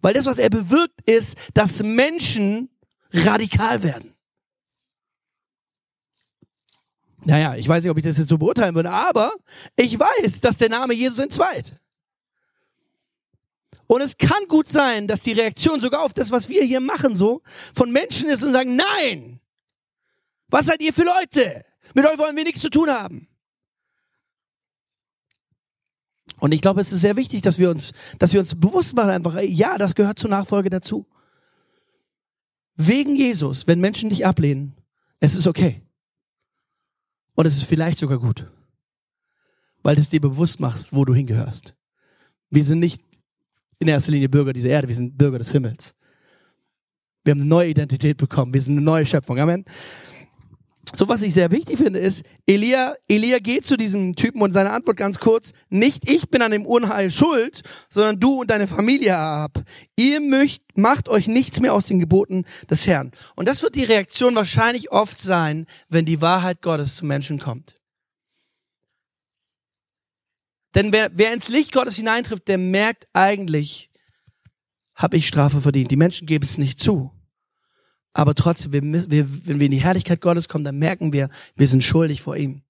weil 0.00 0.14
das, 0.14 0.26
was 0.26 0.38
er 0.38 0.48
bewirkt, 0.48 1.00
ist, 1.10 1.36
dass 1.54 1.82
Menschen 1.82 2.70
radikal 3.12 3.82
werden. 3.82 4.14
Naja, 7.24 7.56
ich 7.56 7.68
weiß 7.68 7.82
nicht, 7.82 7.90
ob 7.90 7.98
ich 7.98 8.04
das 8.04 8.16
jetzt 8.16 8.28
so 8.28 8.38
beurteilen 8.38 8.76
würde, 8.76 8.90
aber 8.90 9.32
ich 9.74 9.98
weiß, 9.98 10.40
dass 10.40 10.56
der 10.56 10.68
Name 10.68 10.94
Jesus 10.94 11.18
entzweit. 11.18 11.74
Und 13.88 14.02
es 14.02 14.18
kann 14.18 14.46
gut 14.48 14.68
sein, 14.68 15.06
dass 15.08 15.22
die 15.22 15.32
Reaktion 15.32 15.80
sogar 15.80 16.02
auf 16.02 16.12
das, 16.12 16.30
was 16.30 16.48
wir 16.50 16.62
hier 16.62 16.80
machen, 16.80 17.16
so 17.16 17.42
von 17.74 17.90
Menschen 17.90 18.28
ist 18.28 18.44
und 18.44 18.52
sagen, 18.52 18.76
nein, 18.76 19.40
was 20.48 20.66
seid 20.66 20.82
ihr 20.82 20.92
für 20.92 21.04
Leute? 21.04 21.64
Mit 21.94 22.06
euch 22.06 22.18
wollen 22.18 22.36
wir 22.36 22.44
nichts 22.44 22.60
zu 22.60 22.68
tun 22.68 22.90
haben. 22.90 23.28
Und 26.38 26.52
ich 26.52 26.60
glaube, 26.60 26.82
es 26.82 26.92
ist 26.92 27.00
sehr 27.00 27.16
wichtig, 27.16 27.40
dass 27.40 27.58
wir 27.58 27.70
uns, 27.70 27.92
dass 28.18 28.34
wir 28.34 28.40
uns 28.40 28.54
bewusst 28.60 28.94
machen 28.94 29.10
einfach, 29.10 29.40
ja, 29.40 29.78
das 29.78 29.94
gehört 29.94 30.18
zur 30.18 30.30
Nachfolge 30.30 30.68
dazu. 30.68 31.06
Wegen 32.76 33.16
Jesus, 33.16 33.66
wenn 33.66 33.80
Menschen 33.80 34.10
dich 34.10 34.26
ablehnen, 34.26 34.76
es 35.18 35.34
ist 35.34 35.46
okay. 35.46 35.82
Und 37.34 37.46
es 37.46 37.56
ist 37.56 37.64
vielleicht 37.64 37.98
sogar 37.98 38.18
gut. 38.18 38.46
Weil 39.82 39.98
es 39.98 40.10
dir 40.10 40.20
bewusst 40.20 40.60
macht, 40.60 40.92
wo 40.92 41.06
du 41.06 41.14
hingehörst. 41.14 41.74
Wir 42.50 42.64
sind 42.64 42.80
nicht 42.80 43.02
in 43.78 43.88
erster 43.88 44.12
Linie 44.12 44.28
Bürger 44.28 44.52
dieser 44.52 44.68
Erde, 44.68 44.88
wir 44.88 44.94
sind 44.94 45.16
Bürger 45.16 45.38
des 45.38 45.52
Himmels. 45.52 45.94
Wir 47.24 47.32
haben 47.32 47.40
eine 47.40 47.48
neue 47.48 47.70
Identität 47.70 48.16
bekommen, 48.16 48.54
wir 48.54 48.60
sind 48.60 48.74
eine 48.74 48.82
neue 48.82 49.06
Schöpfung. 49.06 49.38
Amen. 49.38 49.64
So, 50.96 51.06
was 51.06 51.20
ich 51.20 51.34
sehr 51.34 51.50
wichtig 51.50 51.76
finde, 51.76 51.98
ist, 51.98 52.24
Elia, 52.46 52.94
Elia 53.08 53.38
geht 53.40 53.66
zu 53.66 53.76
diesem 53.76 54.16
Typen 54.16 54.40
und 54.40 54.54
seine 54.54 54.70
Antwort 54.70 54.96
ganz 54.96 55.18
kurz, 55.18 55.52
nicht 55.68 56.10
ich 56.10 56.30
bin 56.30 56.40
an 56.40 56.50
dem 56.50 56.64
Unheil 56.64 57.10
schuld, 57.10 57.62
sondern 57.90 58.18
du 58.18 58.40
und 58.40 58.50
deine 58.50 58.66
Familie 58.66 59.16
ab. 59.16 59.62
Ihr 59.96 60.20
möcht, 60.20 60.62
macht 60.76 61.10
euch 61.10 61.28
nichts 61.28 61.60
mehr 61.60 61.74
aus 61.74 61.86
den 61.86 61.98
Geboten 61.98 62.44
des 62.70 62.86
Herrn. 62.86 63.12
Und 63.36 63.48
das 63.48 63.62
wird 63.62 63.74
die 63.74 63.84
Reaktion 63.84 64.34
wahrscheinlich 64.34 64.90
oft 64.90 65.20
sein, 65.20 65.66
wenn 65.90 66.06
die 66.06 66.22
Wahrheit 66.22 66.62
Gottes 66.62 66.96
zu 66.96 67.04
Menschen 67.04 67.38
kommt. 67.38 67.77
Denn 70.74 70.92
wer, 70.92 71.10
wer 71.14 71.32
ins 71.32 71.48
Licht 71.48 71.72
Gottes 71.72 71.96
hineintrifft, 71.96 72.48
der 72.48 72.58
merkt 72.58 73.08
eigentlich, 73.12 73.90
habe 74.94 75.16
ich 75.16 75.28
Strafe 75.28 75.60
verdient. 75.60 75.90
Die 75.90 75.96
Menschen 75.96 76.26
geben 76.26 76.44
es 76.44 76.58
nicht 76.58 76.80
zu. 76.80 77.12
Aber 78.12 78.34
trotzdem, 78.34 78.72
wir, 78.72 79.10
wir, 79.10 79.46
wenn 79.46 79.60
wir 79.60 79.66
in 79.66 79.72
die 79.72 79.82
Herrlichkeit 79.82 80.20
Gottes 80.20 80.48
kommen, 80.48 80.64
dann 80.64 80.78
merken 80.78 81.12
wir, 81.12 81.28
wir 81.54 81.68
sind 81.68 81.84
schuldig 81.84 82.20
vor 82.20 82.36
ihm. 82.36 82.62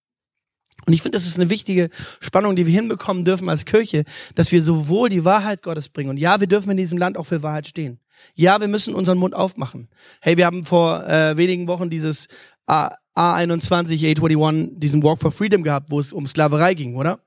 Und 0.86 0.92
ich 0.92 1.02
finde, 1.02 1.16
das 1.16 1.26
ist 1.26 1.38
eine 1.38 1.50
wichtige 1.50 1.90
Spannung, 2.20 2.54
die 2.54 2.66
wir 2.66 2.72
hinbekommen 2.72 3.24
dürfen 3.24 3.48
als 3.48 3.64
Kirche, 3.64 4.04
dass 4.34 4.52
wir 4.52 4.62
sowohl 4.62 5.08
die 5.08 5.24
Wahrheit 5.24 5.62
Gottes 5.62 5.88
bringen. 5.88 6.10
Und 6.10 6.18
ja, 6.18 6.40
wir 6.40 6.46
dürfen 6.46 6.70
in 6.70 6.76
diesem 6.76 6.98
Land 6.98 7.16
auch 7.16 7.24
für 7.24 7.42
Wahrheit 7.42 7.66
stehen. 7.66 7.98
Ja, 8.34 8.60
wir 8.60 8.68
müssen 8.68 8.94
unseren 8.94 9.18
Mund 9.18 9.34
aufmachen. 9.34 9.88
Hey, 10.20 10.36
wir 10.36 10.46
haben 10.46 10.64
vor 10.64 11.06
äh, 11.06 11.36
wenigen 11.36 11.66
Wochen 11.66 11.90
dieses 11.90 12.28
A, 12.66 12.94
A21, 13.16 14.16
A21, 14.16 14.78
diesen 14.78 15.02
Walk 15.02 15.20
for 15.20 15.32
Freedom 15.32 15.62
gehabt, 15.62 15.90
wo 15.90 15.98
es 15.98 16.12
um 16.12 16.26
Sklaverei 16.26 16.74
ging, 16.74 16.94
oder? 16.94 17.20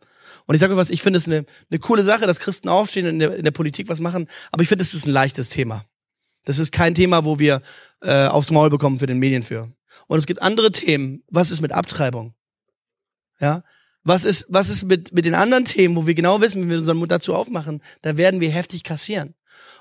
Und 0.45 0.55
ich 0.55 0.61
sage 0.61 0.73
euch 0.73 0.79
was, 0.79 0.89
ich 0.89 1.01
finde 1.01 1.17
es 1.17 1.27
eine, 1.27 1.45
eine 1.69 1.79
coole 1.79 2.03
Sache, 2.03 2.25
dass 2.25 2.39
Christen 2.39 2.69
aufstehen 2.69 3.05
und 3.05 3.13
in 3.13 3.19
der, 3.19 3.35
in 3.35 3.43
der 3.43 3.51
Politik 3.51 3.89
was 3.89 3.99
machen, 3.99 4.27
aber 4.51 4.63
ich 4.63 4.69
finde, 4.69 4.83
es 4.83 4.93
ist 4.93 5.05
ein 5.05 5.11
leichtes 5.11 5.49
Thema. 5.49 5.85
Das 6.45 6.59
ist 6.59 6.71
kein 6.71 6.95
Thema, 6.95 7.25
wo 7.25 7.39
wir 7.39 7.61
äh, 8.01 8.27
aufs 8.27 8.51
Maul 8.51 8.69
bekommen 8.69 8.99
für 8.99 9.05
den 9.05 9.19
Medien 9.19 9.43
für. 9.43 9.71
Und 10.07 10.17
es 10.17 10.25
gibt 10.25 10.41
andere 10.41 10.71
Themen. 10.71 11.23
Was 11.29 11.51
ist 11.51 11.61
mit 11.61 11.71
Abtreibung? 11.71 12.33
Ja, 13.39 13.63
was 14.03 14.25
ist, 14.25 14.45
was 14.49 14.69
ist 14.69 14.85
mit, 14.85 15.13
mit 15.13 15.25
den 15.25 15.35
anderen 15.35 15.65
Themen, 15.65 15.95
wo 15.95 16.07
wir 16.07 16.15
genau 16.15 16.41
wissen, 16.41 16.61
wenn 16.61 16.69
wir 16.69 16.77
unseren 16.77 16.97
Mund 16.97 17.11
dazu 17.11 17.35
aufmachen, 17.35 17.81
da 18.01 18.17
werden 18.17 18.39
wir 18.39 18.49
heftig 18.49 18.83
kassieren. 18.83 19.35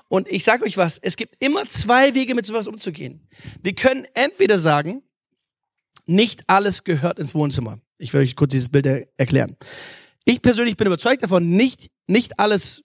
Und 0.07 0.27
ich 0.27 0.43
sage 0.43 0.63
euch 0.63 0.77
was, 0.77 0.97
es 0.99 1.15
gibt 1.15 1.43
immer 1.43 1.67
zwei 1.67 2.13
Wege, 2.13 2.35
mit 2.35 2.45
sowas 2.45 2.67
umzugehen. 2.67 3.27
Wir 3.63 3.73
können 3.73 4.05
entweder 4.13 4.59
sagen, 4.59 5.03
nicht 6.05 6.43
alles 6.47 6.83
gehört 6.83 7.17
ins 7.17 7.33
Wohnzimmer. 7.33 7.79
Ich 7.97 8.13
will 8.13 8.21
euch 8.21 8.35
kurz 8.35 8.51
dieses 8.51 8.69
Bild 8.69 8.85
er 8.85 9.07
erklären. 9.17 9.55
Ich 10.25 10.41
persönlich 10.41 10.77
bin 10.77 10.87
überzeugt 10.87 11.23
davon, 11.23 11.49
nicht, 11.49 11.89
nicht 12.07 12.39
alles 12.39 12.83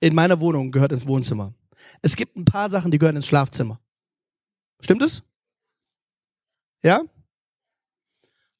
in 0.00 0.14
meiner 0.14 0.40
Wohnung 0.40 0.70
gehört 0.70 0.92
ins 0.92 1.06
Wohnzimmer. 1.06 1.54
Es 2.02 2.16
gibt 2.16 2.36
ein 2.36 2.44
paar 2.44 2.70
Sachen, 2.70 2.90
die 2.90 2.98
gehören 2.98 3.16
ins 3.16 3.26
Schlafzimmer. 3.26 3.80
Stimmt 4.80 5.02
es? 5.02 5.22
Ja? 6.82 7.02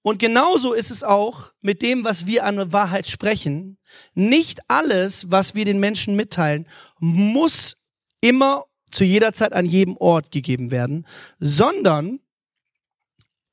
Und 0.02 0.18
genauso 0.18 0.74
ist 0.74 0.90
es 0.90 1.02
auch 1.02 1.52
mit 1.62 1.80
dem, 1.80 2.04
was 2.04 2.26
wir 2.26 2.44
an 2.44 2.72
Wahrheit 2.72 3.06
sprechen. 3.06 3.78
Nicht 4.14 4.60
alles, 4.68 5.30
was 5.30 5.54
wir 5.54 5.64
den 5.64 5.80
Menschen 5.80 6.14
mitteilen, 6.14 6.68
muss 6.98 7.76
immer 8.20 8.66
zu 8.90 9.04
jeder 9.04 9.32
Zeit 9.32 9.52
an 9.54 9.66
jedem 9.66 9.96
Ort 9.96 10.30
gegeben 10.30 10.70
werden, 10.70 11.06
sondern 11.40 12.20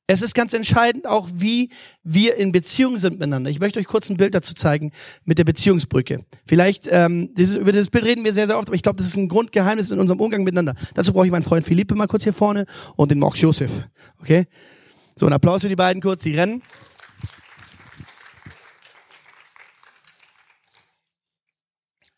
es 0.08 0.20
ist 0.20 0.34
ganz 0.34 0.52
entscheidend 0.52 1.06
auch, 1.06 1.28
wie 1.32 1.70
wir 2.02 2.36
in 2.36 2.52
Beziehung 2.52 2.98
sind 2.98 3.14
miteinander. 3.14 3.50
Ich 3.50 3.60
möchte 3.60 3.78
euch 3.78 3.86
kurz 3.86 4.10
ein 4.10 4.16
Bild 4.16 4.34
dazu 4.34 4.52
zeigen 4.54 4.90
mit 5.24 5.38
der 5.38 5.44
Beziehungsbrücke. 5.44 6.24
Vielleicht, 6.44 6.88
ähm, 6.90 7.32
dieses, 7.34 7.56
über 7.56 7.72
das 7.72 7.88
Bild 7.88 8.04
reden 8.04 8.24
wir 8.24 8.32
sehr, 8.32 8.46
sehr 8.46 8.58
oft, 8.58 8.68
aber 8.68 8.74
ich 8.74 8.82
glaube, 8.82 8.96
das 8.96 9.06
ist 9.06 9.16
ein 9.16 9.28
Grundgeheimnis 9.28 9.90
in 9.90 10.00
unserem 10.00 10.20
Umgang 10.20 10.42
miteinander. 10.42 10.74
Dazu 10.94 11.12
brauche 11.12 11.26
ich 11.26 11.32
meinen 11.32 11.44
Freund 11.44 11.64
Philippe 11.64 11.94
mal 11.94 12.08
kurz 12.08 12.24
hier 12.24 12.32
vorne 12.32 12.66
und 12.96 13.10
den 13.10 13.20
Max 13.20 13.40
Josef. 13.40 13.70
Okay? 14.20 14.46
So, 15.16 15.26
ein 15.26 15.32
Applaus 15.32 15.62
für 15.62 15.68
die 15.68 15.76
beiden 15.76 16.02
kurz, 16.02 16.22
die 16.22 16.34
rennen. 16.34 16.62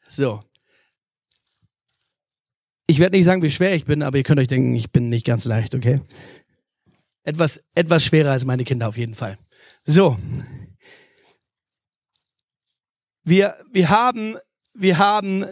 So. 0.08 0.40
Ich 2.86 2.98
werde 2.98 3.16
nicht 3.16 3.24
sagen, 3.24 3.42
wie 3.42 3.50
schwer 3.50 3.74
ich 3.74 3.84
bin, 3.84 4.02
aber 4.02 4.18
ihr 4.18 4.22
könnt 4.22 4.38
euch 4.38 4.48
denken, 4.48 4.74
ich 4.74 4.90
bin 4.90 5.08
nicht 5.08 5.26
ganz 5.26 5.44
leicht, 5.44 5.74
okay? 5.74 6.00
Etwas, 7.24 7.60
etwas 7.74 8.04
schwerer 8.04 8.32
als 8.32 8.44
meine 8.44 8.64
Kinder 8.64 8.88
auf 8.88 8.96
jeden 8.96 9.14
Fall. 9.14 9.38
So. 9.84 10.18
Wir, 13.24 13.56
wir 13.72 13.88
haben, 13.88 14.36
wir 14.74 14.98
haben, 14.98 15.46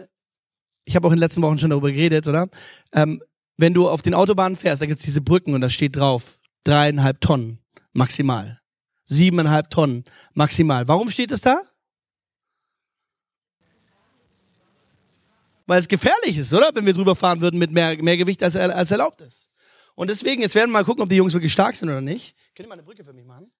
ich 0.85 0.95
habe 0.95 1.07
auch 1.07 1.11
in 1.11 1.17
den 1.17 1.21
letzten 1.21 1.41
Wochen 1.41 1.57
schon 1.57 1.71
darüber 1.71 1.91
geredet, 1.91 2.27
oder? 2.27 2.47
Ähm, 2.91 3.21
wenn 3.57 3.73
du 3.73 3.89
auf 3.89 4.03
den 4.03 4.13
Autobahnen 4.13 4.55
fährst, 4.55 4.81
da 4.81 4.85
gibt's 4.85 5.03
diese 5.03 5.21
Brücken 5.21 5.55
und 5.55 5.61
da 5.61 5.69
steht 5.69 5.95
drauf, 5.95 6.39
dreieinhalb 6.63 7.21
Tonnen 7.21 7.59
maximal. 7.91 8.61
Siebeneinhalb 9.05 9.69
Tonnen 9.71 10.05
maximal. 10.33 10.87
Warum 10.87 11.09
steht 11.09 11.31
es 11.31 11.41
da? 11.41 11.61
Weil 15.65 15.79
es 15.79 15.87
gefährlich 15.87 16.37
ist, 16.37 16.53
oder? 16.53 16.71
Wenn 16.73 16.85
wir 16.85 16.93
drüber 16.93 17.15
fahren 17.15 17.41
würden 17.41 17.57
mit 17.57 17.71
mehr, 17.71 18.01
mehr 18.01 18.17
Gewicht 18.17 18.43
als, 18.43 18.55
als 18.55 18.91
erlaubt 18.91 19.21
ist. 19.21 19.49
Und 19.95 20.09
deswegen, 20.09 20.41
jetzt 20.41 20.55
werden 20.55 20.71
wir 20.71 20.79
mal 20.79 20.85
gucken, 20.85 21.03
ob 21.03 21.09
die 21.09 21.15
Jungs 21.15 21.33
wirklich 21.33 21.53
stark 21.53 21.75
sind 21.75 21.89
oder 21.89 22.01
nicht. 22.01 22.35
Könnt 22.55 22.65
ihr 22.65 22.69
mal 22.69 22.73
eine 22.73 22.83
Brücke 22.83 23.03
für 23.03 23.13
mich 23.13 23.25
machen? 23.25 23.51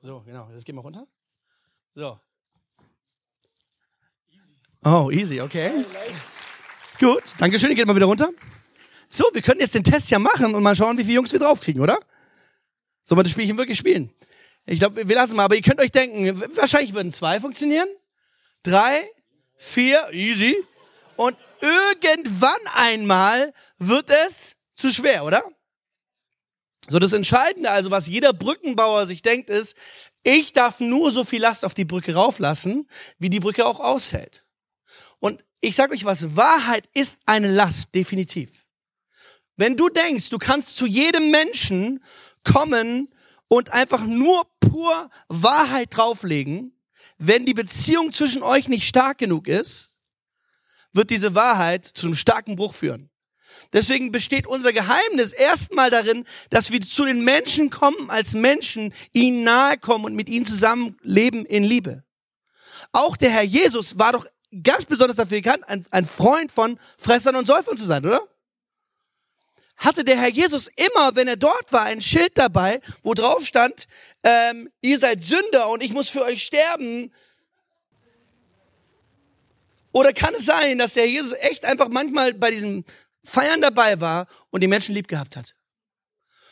So, 0.00 0.20
genau. 0.20 0.48
Jetzt 0.52 0.64
gehen 0.64 0.76
wir 0.76 0.82
runter. 0.82 1.06
So. 1.94 2.20
Oh, 4.84 5.10
easy, 5.10 5.40
okay. 5.40 5.84
Gut, 7.00 7.22
Dankeschön. 7.38 7.74
Geht 7.74 7.86
mal 7.86 7.96
wieder 7.96 8.06
runter. 8.06 8.30
So, 9.08 9.24
wir 9.32 9.42
können 9.42 9.60
jetzt 9.60 9.74
den 9.74 9.82
Test 9.84 10.10
ja 10.10 10.18
machen 10.18 10.54
und 10.54 10.62
mal 10.62 10.76
schauen, 10.76 10.96
wie 10.98 11.02
viele 11.02 11.16
Jungs 11.16 11.32
wir 11.32 11.40
draufkriegen, 11.40 11.82
oder? 11.82 11.98
Sollen 13.02 13.18
wir 13.18 13.22
das 13.24 13.32
Spielchen 13.32 13.56
wirklich 13.56 13.78
spielen? 13.78 14.12
Ich 14.66 14.78
glaube, 14.78 15.08
wir 15.08 15.16
lassen 15.16 15.34
mal, 15.34 15.44
aber 15.44 15.56
ihr 15.56 15.62
könnt 15.62 15.80
euch 15.80 15.90
denken, 15.90 16.40
wahrscheinlich 16.56 16.94
würden 16.94 17.10
zwei 17.10 17.40
funktionieren. 17.40 17.88
Drei, 18.62 19.10
vier, 19.56 20.08
easy. 20.12 20.56
Und 21.16 21.36
irgendwann 21.60 22.60
einmal 22.74 23.52
wird 23.78 24.10
es 24.10 24.56
zu 24.74 24.90
schwer, 24.90 25.24
oder? 25.24 25.42
So, 26.88 26.98
das 26.98 27.12
Entscheidende, 27.12 27.70
also 27.70 27.90
was 27.90 28.06
jeder 28.06 28.32
Brückenbauer 28.32 29.06
sich 29.06 29.22
denkt, 29.22 29.50
ist, 29.50 29.76
ich 30.22 30.52
darf 30.52 30.80
nur 30.80 31.10
so 31.10 31.24
viel 31.24 31.42
Last 31.42 31.64
auf 31.64 31.74
die 31.74 31.84
Brücke 31.84 32.14
rauflassen, 32.14 32.88
wie 33.18 33.30
die 33.30 33.40
Brücke 33.40 33.66
auch 33.66 33.80
aushält. 33.80 34.44
Und 35.20 35.44
ich 35.60 35.74
sage 35.74 35.92
euch 35.92 36.04
was, 36.04 36.36
Wahrheit 36.36 36.88
ist 36.94 37.20
eine 37.26 37.50
Last, 37.50 37.94
definitiv. 37.94 38.64
Wenn 39.56 39.76
du 39.76 39.88
denkst, 39.88 40.30
du 40.30 40.38
kannst 40.38 40.76
zu 40.76 40.86
jedem 40.86 41.30
Menschen 41.30 42.02
kommen 42.44 43.12
und 43.48 43.72
einfach 43.72 44.04
nur 44.04 44.46
pur 44.60 45.10
Wahrheit 45.28 45.88
drauflegen, 45.90 46.78
wenn 47.18 47.44
die 47.44 47.54
Beziehung 47.54 48.12
zwischen 48.12 48.42
euch 48.42 48.68
nicht 48.68 48.86
stark 48.86 49.18
genug 49.18 49.48
ist, 49.48 49.97
wird 50.98 51.10
diese 51.10 51.34
Wahrheit 51.34 51.86
zu 51.86 52.06
einem 52.06 52.16
starken 52.16 52.56
Bruch 52.56 52.74
führen. 52.74 53.08
Deswegen 53.72 54.12
besteht 54.12 54.46
unser 54.46 54.72
Geheimnis 54.72 55.32
erstmal 55.32 55.90
darin, 55.90 56.24
dass 56.50 56.70
wir 56.70 56.80
zu 56.80 57.04
den 57.04 57.24
Menschen 57.24 57.70
kommen 57.70 58.10
als 58.10 58.34
Menschen, 58.34 58.92
ihnen 59.12 59.44
nahe 59.44 59.78
kommen 59.78 60.04
und 60.04 60.14
mit 60.14 60.28
ihnen 60.28 60.44
zusammen 60.44 60.96
leben 61.02 61.46
in 61.46 61.64
Liebe. 61.64 62.04
Auch 62.92 63.16
der 63.16 63.30
Herr 63.30 63.42
Jesus 63.42 63.98
war 63.98 64.12
doch 64.12 64.26
ganz 64.62 64.86
besonders 64.86 65.16
dafür 65.16 65.38
bekannt, 65.38 65.68
ein, 65.68 65.86
ein 65.90 66.04
Freund 66.04 66.50
von 66.50 66.78
Fressern 66.98 67.36
und 67.36 67.46
Säufern 67.46 67.76
zu 67.76 67.84
sein, 67.84 68.04
oder? 68.04 68.26
Hatte 69.76 70.04
der 70.04 70.16
Herr 70.16 70.30
Jesus 70.30 70.68
immer, 70.74 71.14
wenn 71.14 71.28
er 71.28 71.36
dort 71.36 71.72
war, 71.72 71.84
ein 71.84 72.00
Schild 72.00 72.36
dabei, 72.36 72.80
wo 73.02 73.14
drauf 73.14 73.46
stand, 73.46 73.86
ähm, 74.24 74.68
ihr 74.80 74.98
seid 74.98 75.22
Sünder 75.22 75.68
und 75.68 75.84
ich 75.84 75.92
muss 75.92 76.08
für 76.08 76.24
euch 76.24 76.42
sterben, 76.42 77.12
oder 79.92 80.12
kann 80.12 80.34
es 80.34 80.46
sein, 80.46 80.78
dass 80.78 80.94
der 80.94 81.08
Jesus 81.08 81.32
echt 81.40 81.64
einfach 81.64 81.88
manchmal 81.88 82.34
bei 82.34 82.50
diesem 82.50 82.84
Feiern 83.24 83.60
dabei 83.60 84.00
war 84.00 84.26
und 84.50 84.62
die 84.62 84.68
Menschen 84.68 84.94
lieb 84.94 85.08
gehabt 85.08 85.36
hat? 85.36 85.54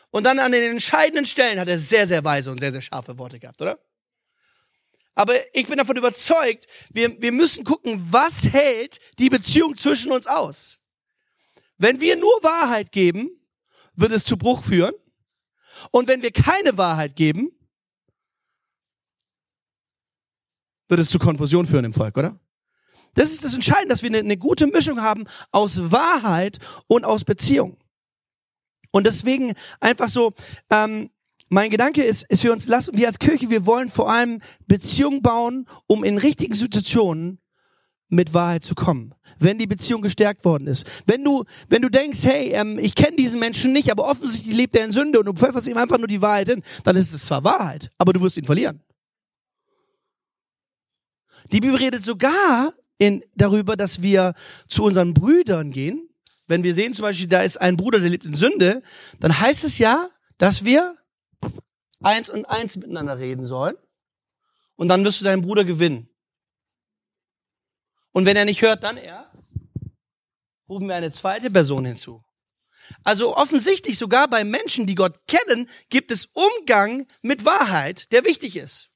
Und 0.09 0.23
dann 0.23 0.39
an 0.39 0.51
den 0.51 0.71
entscheidenden 0.71 1.25
Stellen 1.25 1.59
hat 1.59 1.67
er 1.67 1.77
sehr, 1.77 2.07
sehr 2.07 2.23
weise 2.23 2.51
und 2.51 2.59
sehr, 2.59 2.71
sehr 2.71 2.81
scharfe 2.81 3.17
Worte 3.17 3.39
gehabt, 3.39 3.61
oder? 3.61 3.79
Aber 5.15 5.33
ich 5.55 5.67
bin 5.67 5.77
davon 5.77 5.97
überzeugt, 5.97 6.67
wir, 6.91 7.19
wir 7.21 7.31
müssen 7.31 7.63
gucken, 7.63 8.05
was 8.11 8.47
hält 8.47 8.99
die 9.17 9.29
Beziehung 9.29 9.75
zwischen 9.75 10.11
uns 10.11 10.27
aus? 10.27 10.79
Wenn 11.77 11.99
wir 11.99 12.15
nur 12.15 12.43
Wahrheit 12.43 12.91
geben, 12.91 13.29
wird 13.95 14.11
es 14.11 14.23
zu 14.23 14.37
Bruch 14.37 14.63
führen. 14.63 14.93
Und 15.91 16.07
wenn 16.07 16.21
wir 16.21 16.31
keine 16.31 16.77
Wahrheit 16.77 17.15
geben, 17.15 17.51
wird 20.87 20.99
es 20.99 21.09
zu 21.09 21.19
Konfusion 21.19 21.65
führen 21.65 21.85
im 21.85 21.93
Volk, 21.93 22.17
oder? 22.17 22.39
Das 23.13 23.31
ist 23.31 23.43
das 23.43 23.53
Entscheidende, 23.53 23.89
dass 23.89 24.03
wir 24.03 24.09
eine, 24.09 24.19
eine 24.19 24.37
gute 24.37 24.67
Mischung 24.67 25.01
haben 25.01 25.25
aus 25.51 25.91
Wahrheit 25.91 26.59
und 26.87 27.05
aus 27.05 27.23
Beziehung. 27.23 27.77
Und 28.91 29.05
deswegen 29.05 29.53
einfach 29.79 30.09
so, 30.09 30.33
ähm, 30.69 31.09
mein 31.49 31.71
Gedanke 31.71 32.03
ist, 32.03 32.25
ist 32.29 32.41
für 32.41 32.51
uns, 32.51 32.67
lassen 32.67 32.97
wir 32.97 33.07
als 33.07 33.19
Kirche, 33.19 33.49
wir 33.49 33.65
wollen 33.65 33.89
vor 33.89 34.11
allem 34.11 34.41
Beziehung 34.67 35.21
bauen, 35.21 35.67
um 35.87 36.03
in 36.03 36.17
richtigen 36.17 36.55
Situationen 36.55 37.39
mit 38.09 38.33
Wahrheit 38.33 38.63
zu 38.63 38.75
kommen. 38.75 39.13
Wenn 39.39 39.59
die 39.59 39.67
Beziehung 39.67 40.01
gestärkt 40.01 40.45
worden 40.45 40.67
ist. 40.67 40.87
Wenn 41.05 41.23
du, 41.23 41.43
wenn 41.67 41.81
du 41.81 41.89
denkst, 41.89 42.23
hey, 42.23 42.49
ähm, 42.53 42.79
ich 42.79 42.95
kenne 42.95 43.17
diesen 43.17 43.39
Menschen 43.39 43.71
nicht, 43.71 43.91
aber 43.91 44.09
offensichtlich 44.09 44.55
lebt 44.55 44.75
er 44.75 44.85
in 44.85 44.91
Sünde 44.91 45.19
und 45.19 45.25
du 45.25 45.33
pfefferst 45.33 45.67
ihm 45.67 45.77
einfach 45.77 45.97
nur 45.97 46.07
die 46.07 46.21
Wahrheit 46.21 46.49
hin, 46.49 46.63
dann 46.83 46.95
ist 46.95 47.13
es 47.13 47.25
zwar 47.25 47.43
Wahrheit, 47.43 47.91
aber 47.97 48.13
du 48.13 48.21
wirst 48.21 48.37
ihn 48.37 48.45
verlieren. 48.45 48.81
Die 51.51 51.59
Bibel 51.59 51.77
redet 51.77 52.03
sogar 52.03 52.73
in, 52.97 53.23
darüber, 53.35 53.75
dass 53.75 54.01
wir 54.01 54.33
zu 54.67 54.83
unseren 54.83 55.13
Brüdern 55.13 55.71
gehen. 55.71 56.09
Wenn 56.47 56.63
wir 56.63 56.73
sehen 56.73 56.93
zum 56.93 57.03
Beispiel, 57.03 57.27
da 57.27 57.41
ist 57.41 57.57
ein 57.57 57.77
Bruder, 57.77 57.99
der 57.99 58.09
lebt 58.09 58.25
in 58.25 58.33
Sünde, 58.33 58.81
dann 59.19 59.39
heißt 59.39 59.63
es 59.63 59.77
ja, 59.77 60.09
dass 60.37 60.63
wir 60.63 60.95
eins 62.01 62.29
und 62.29 62.45
eins 62.45 62.75
miteinander 62.75 63.19
reden 63.19 63.43
sollen. 63.43 63.75
Und 64.75 64.87
dann 64.87 65.03
wirst 65.03 65.21
du 65.21 65.25
deinen 65.25 65.41
Bruder 65.41 65.63
gewinnen. 65.63 66.09
Und 68.11 68.25
wenn 68.25 68.37
er 68.37 68.45
nicht 68.45 68.61
hört, 68.61 68.83
dann 68.83 68.97
erst 68.97 69.37
rufen 70.69 70.87
wir 70.87 70.95
eine 70.95 71.11
zweite 71.11 71.49
Person 71.49 71.85
hinzu. 71.85 72.23
Also 73.03 73.35
offensichtlich 73.35 73.97
sogar 73.97 74.27
bei 74.29 74.43
Menschen, 74.43 74.85
die 74.85 74.95
Gott 74.95 75.27
kennen, 75.27 75.69
gibt 75.89 76.11
es 76.11 76.29
Umgang 76.33 77.07
mit 77.21 77.45
Wahrheit, 77.45 78.11
der 78.11 78.23
wichtig 78.25 78.55
ist. 78.55 78.89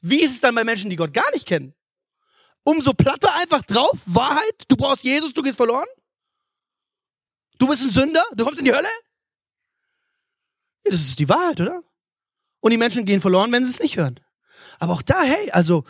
Wie 0.00 0.20
ist 0.20 0.32
es 0.32 0.40
dann 0.40 0.54
bei 0.54 0.64
Menschen, 0.64 0.90
die 0.90 0.96
Gott 0.96 1.14
gar 1.14 1.30
nicht 1.32 1.46
kennen? 1.46 1.74
Umso 2.66 2.92
platter 2.92 3.34
einfach 3.36 3.62
drauf. 3.62 3.98
Wahrheit, 4.06 4.64
du 4.68 4.76
brauchst 4.76 5.04
Jesus, 5.04 5.32
du 5.32 5.42
gehst 5.42 5.56
verloren. 5.56 5.86
Du 7.58 7.68
bist 7.68 7.82
ein 7.82 7.90
Sünder, 7.90 8.22
du 8.34 8.44
kommst 8.44 8.58
in 8.58 8.66
die 8.66 8.74
Hölle. 8.74 8.88
Ja, 10.84 10.90
das 10.90 11.00
ist 11.00 11.18
die 11.18 11.28
Wahrheit, 11.28 11.60
oder? 11.60 11.82
Und 12.60 12.72
die 12.72 12.76
Menschen 12.76 13.04
gehen 13.06 13.20
verloren, 13.20 13.50
wenn 13.52 13.64
sie 13.64 13.70
es 13.70 13.80
nicht 13.80 13.96
hören. 13.96 14.20
Aber 14.78 14.92
auch 14.92 15.02
da, 15.02 15.22
hey, 15.22 15.50
also 15.52 15.84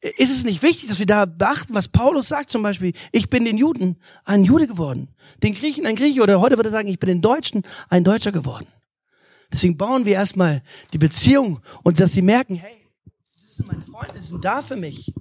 ist 0.00 0.30
es 0.30 0.44
nicht 0.44 0.62
wichtig, 0.62 0.88
dass 0.88 0.98
wir 0.98 1.06
da 1.06 1.24
beachten, 1.24 1.74
was 1.74 1.88
Paulus 1.88 2.28
sagt 2.28 2.50
zum 2.50 2.62
Beispiel, 2.62 2.92
ich 3.10 3.30
bin 3.30 3.44
den 3.44 3.56
Juden 3.56 3.98
ein 4.24 4.44
Jude 4.44 4.68
geworden, 4.68 5.08
den 5.42 5.54
Griechen 5.54 5.86
ein 5.86 5.96
Grieche 5.96 6.22
oder 6.22 6.40
heute 6.40 6.56
würde 6.56 6.68
er 6.68 6.72
sagen, 6.72 6.88
ich 6.88 7.00
bin 7.00 7.08
den 7.08 7.22
Deutschen 7.22 7.62
ein 7.88 8.04
Deutscher 8.04 8.30
geworden. 8.30 8.68
Deswegen 9.50 9.76
bauen 9.76 10.04
wir 10.04 10.12
erstmal 10.12 10.62
die 10.92 10.98
Beziehung 10.98 11.62
und 11.82 11.98
dass 11.98 12.12
sie 12.12 12.22
merken, 12.22 12.54
hey, 12.54 12.76
das 13.42 13.56
sind 13.56 13.66
meine 13.66 13.80
Freunde, 13.80 14.14
die 14.14 14.24
sind 14.24 14.44
da 14.44 14.62
für 14.62 14.76
mich. 14.76 15.12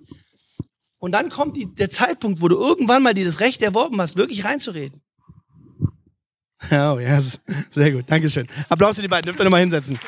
Und 0.99 1.11
dann 1.11 1.29
kommt 1.29 1.57
die, 1.57 1.73
der 1.73 1.89
Zeitpunkt, 1.89 2.41
wo 2.41 2.47
du 2.47 2.57
irgendwann 2.57 3.03
mal 3.03 3.13
dir 3.13 3.25
das 3.25 3.39
Recht 3.39 3.61
erworben 3.61 4.01
hast, 4.01 4.17
wirklich 4.17 4.45
reinzureden. 4.45 5.01
Oh, 6.71 6.97
ja, 6.99 7.19
sehr 7.71 7.91
gut. 7.91 8.05
Dankeschön. 8.07 8.47
Applaus 8.67 8.95
für 8.95 9.03
die 9.03 9.07
beiden. 9.07 9.27
Dürft 9.27 9.39
ihr 9.39 9.43
nochmal 9.43 9.61
hinsetzen. 9.61 9.99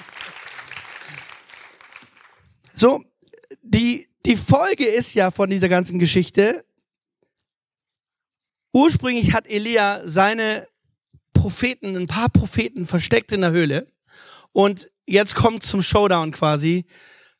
So, 2.73 3.03
die, 3.61 4.07
die 4.25 4.35
Folge 4.35 4.85
ist 4.85 5.13
ja 5.13 5.31
von 5.31 5.49
dieser 5.49 5.69
ganzen 5.69 5.99
Geschichte, 5.99 6.65
ursprünglich 8.73 9.33
hat 9.33 9.47
Elia 9.47 10.01
seine 10.07 10.67
Propheten, 11.33 11.95
ein 11.95 12.07
paar 12.07 12.29
Propheten 12.29 12.85
versteckt 12.85 13.31
in 13.31 13.41
der 13.41 13.51
Höhle 13.51 13.87
Und 14.51 14.89
jetzt 15.05 15.35
kommt 15.35 15.63
zum 15.63 15.81
Showdown 15.81 16.31
quasi. 16.31 16.85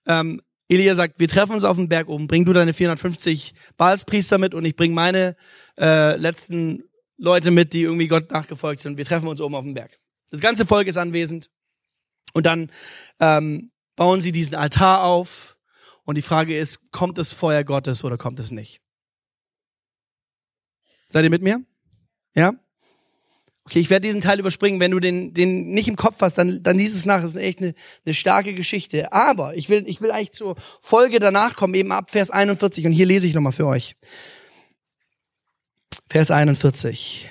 Ähm, 0.06 0.42
Elia 0.70 0.94
sagt, 0.94 1.20
wir 1.20 1.28
treffen 1.28 1.54
uns 1.54 1.64
auf 1.64 1.78
dem 1.78 1.90
Berg 1.90 2.08
oben, 2.10 2.28
bring 2.28 2.46
du 2.46 2.54
deine 2.54 2.74
450 2.74 3.54
Baalspriester 3.76 4.38
mit 4.38 4.54
und 4.54 4.66
ich 4.66 4.76
bring 4.76 4.94
meine 4.94 5.36
äh, 5.80 6.16
letzten 6.16 6.84
Leute 7.18 7.52
mit, 7.52 7.74
die 7.74 7.82
irgendwie 7.82 8.08
Gott 8.08 8.32
nachgefolgt 8.32 8.80
sind. 8.80 8.98
Wir 8.98 9.06
treffen 9.06 9.28
uns 9.28 9.42
oben 9.42 9.56
auf 9.56 9.64
dem 9.64 9.74
Berg. 9.74 10.00
Das 10.30 10.40
ganze 10.40 10.66
Volk 10.66 10.88
ist 10.88 10.98
anwesend 10.98 11.50
und 12.34 12.46
dann 12.46 12.72
ähm, 13.20 13.72
bauen 13.96 14.22
sie 14.22 14.32
diesen 14.32 14.54
Altar 14.54 15.04
auf 15.04 15.58
und 16.06 16.18
die 16.18 16.22
Frage 16.22 16.58
ist, 16.58 16.92
kommt 16.92 17.18
das 17.18 17.34
Feuer 17.34 17.64
Gottes 17.64 18.04
oder 18.04 18.18
kommt 18.18 18.38
es 18.38 18.52
nicht? 18.52 18.80
Seid 21.08 21.24
ihr 21.24 21.32
mit 21.32 21.42
mir? 21.42 21.66
Ja? 22.36 22.54
Okay, 23.70 23.82
ich 23.82 23.92
werde 23.92 24.08
diesen 24.08 24.20
Teil 24.20 24.40
überspringen. 24.40 24.80
Wenn 24.80 24.90
du 24.90 25.00
den, 25.00 25.36
den 25.36 25.70
nicht 25.70 25.88
im 25.88 25.96
Kopf 25.96 26.16
hast, 26.22 26.40
dann, 26.40 26.64
dann 26.64 26.76
lies 26.76 26.96
es 26.96 27.06
nach. 27.06 27.22
Das 27.22 27.36
ist 27.36 27.40
echt 27.40 27.60
eine, 27.60 27.76
eine 28.04 28.16
starke 28.16 28.56
Geschichte. 28.56 29.14
Aber 29.14 29.56
ich 29.56 29.70
will, 29.70 29.84
ich 29.86 30.02
will 30.02 30.10
eigentlich 30.10 30.32
zur 30.32 30.56
Folge 30.82 31.20
danach 31.20 31.56
kommen, 31.56 31.76
eben 31.76 31.92
ab 31.92 32.10
Vers 32.10 32.32
41. 32.32 32.88
Und 32.88 32.94
hier 32.94 33.06
lese 33.06 33.28
ich 33.28 33.36
nochmal 33.36 33.52
für 33.52 33.68
euch. 33.68 33.96
Vers 36.08 36.32
41. 36.32 37.30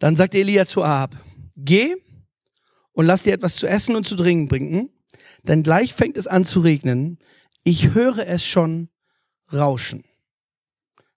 Dann 0.00 0.16
sagt 0.16 0.34
Elia 0.34 0.66
zu 0.66 0.82
Ahab, 0.82 1.14
geh 1.56 1.94
und 2.98 3.06
lass 3.06 3.22
dir 3.22 3.32
etwas 3.32 3.54
zu 3.54 3.68
essen 3.68 3.94
und 3.94 4.08
zu 4.08 4.16
trinken 4.16 4.48
bringen, 4.48 4.90
denn 5.44 5.62
gleich 5.62 5.94
fängt 5.94 6.16
es 6.16 6.26
an 6.26 6.44
zu 6.44 6.58
regnen. 6.58 7.20
Ich 7.62 7.94
höre 7.94 8.26
es 8.26 8.44
schon 8.44 8.88
rauschen. 9.52 10.02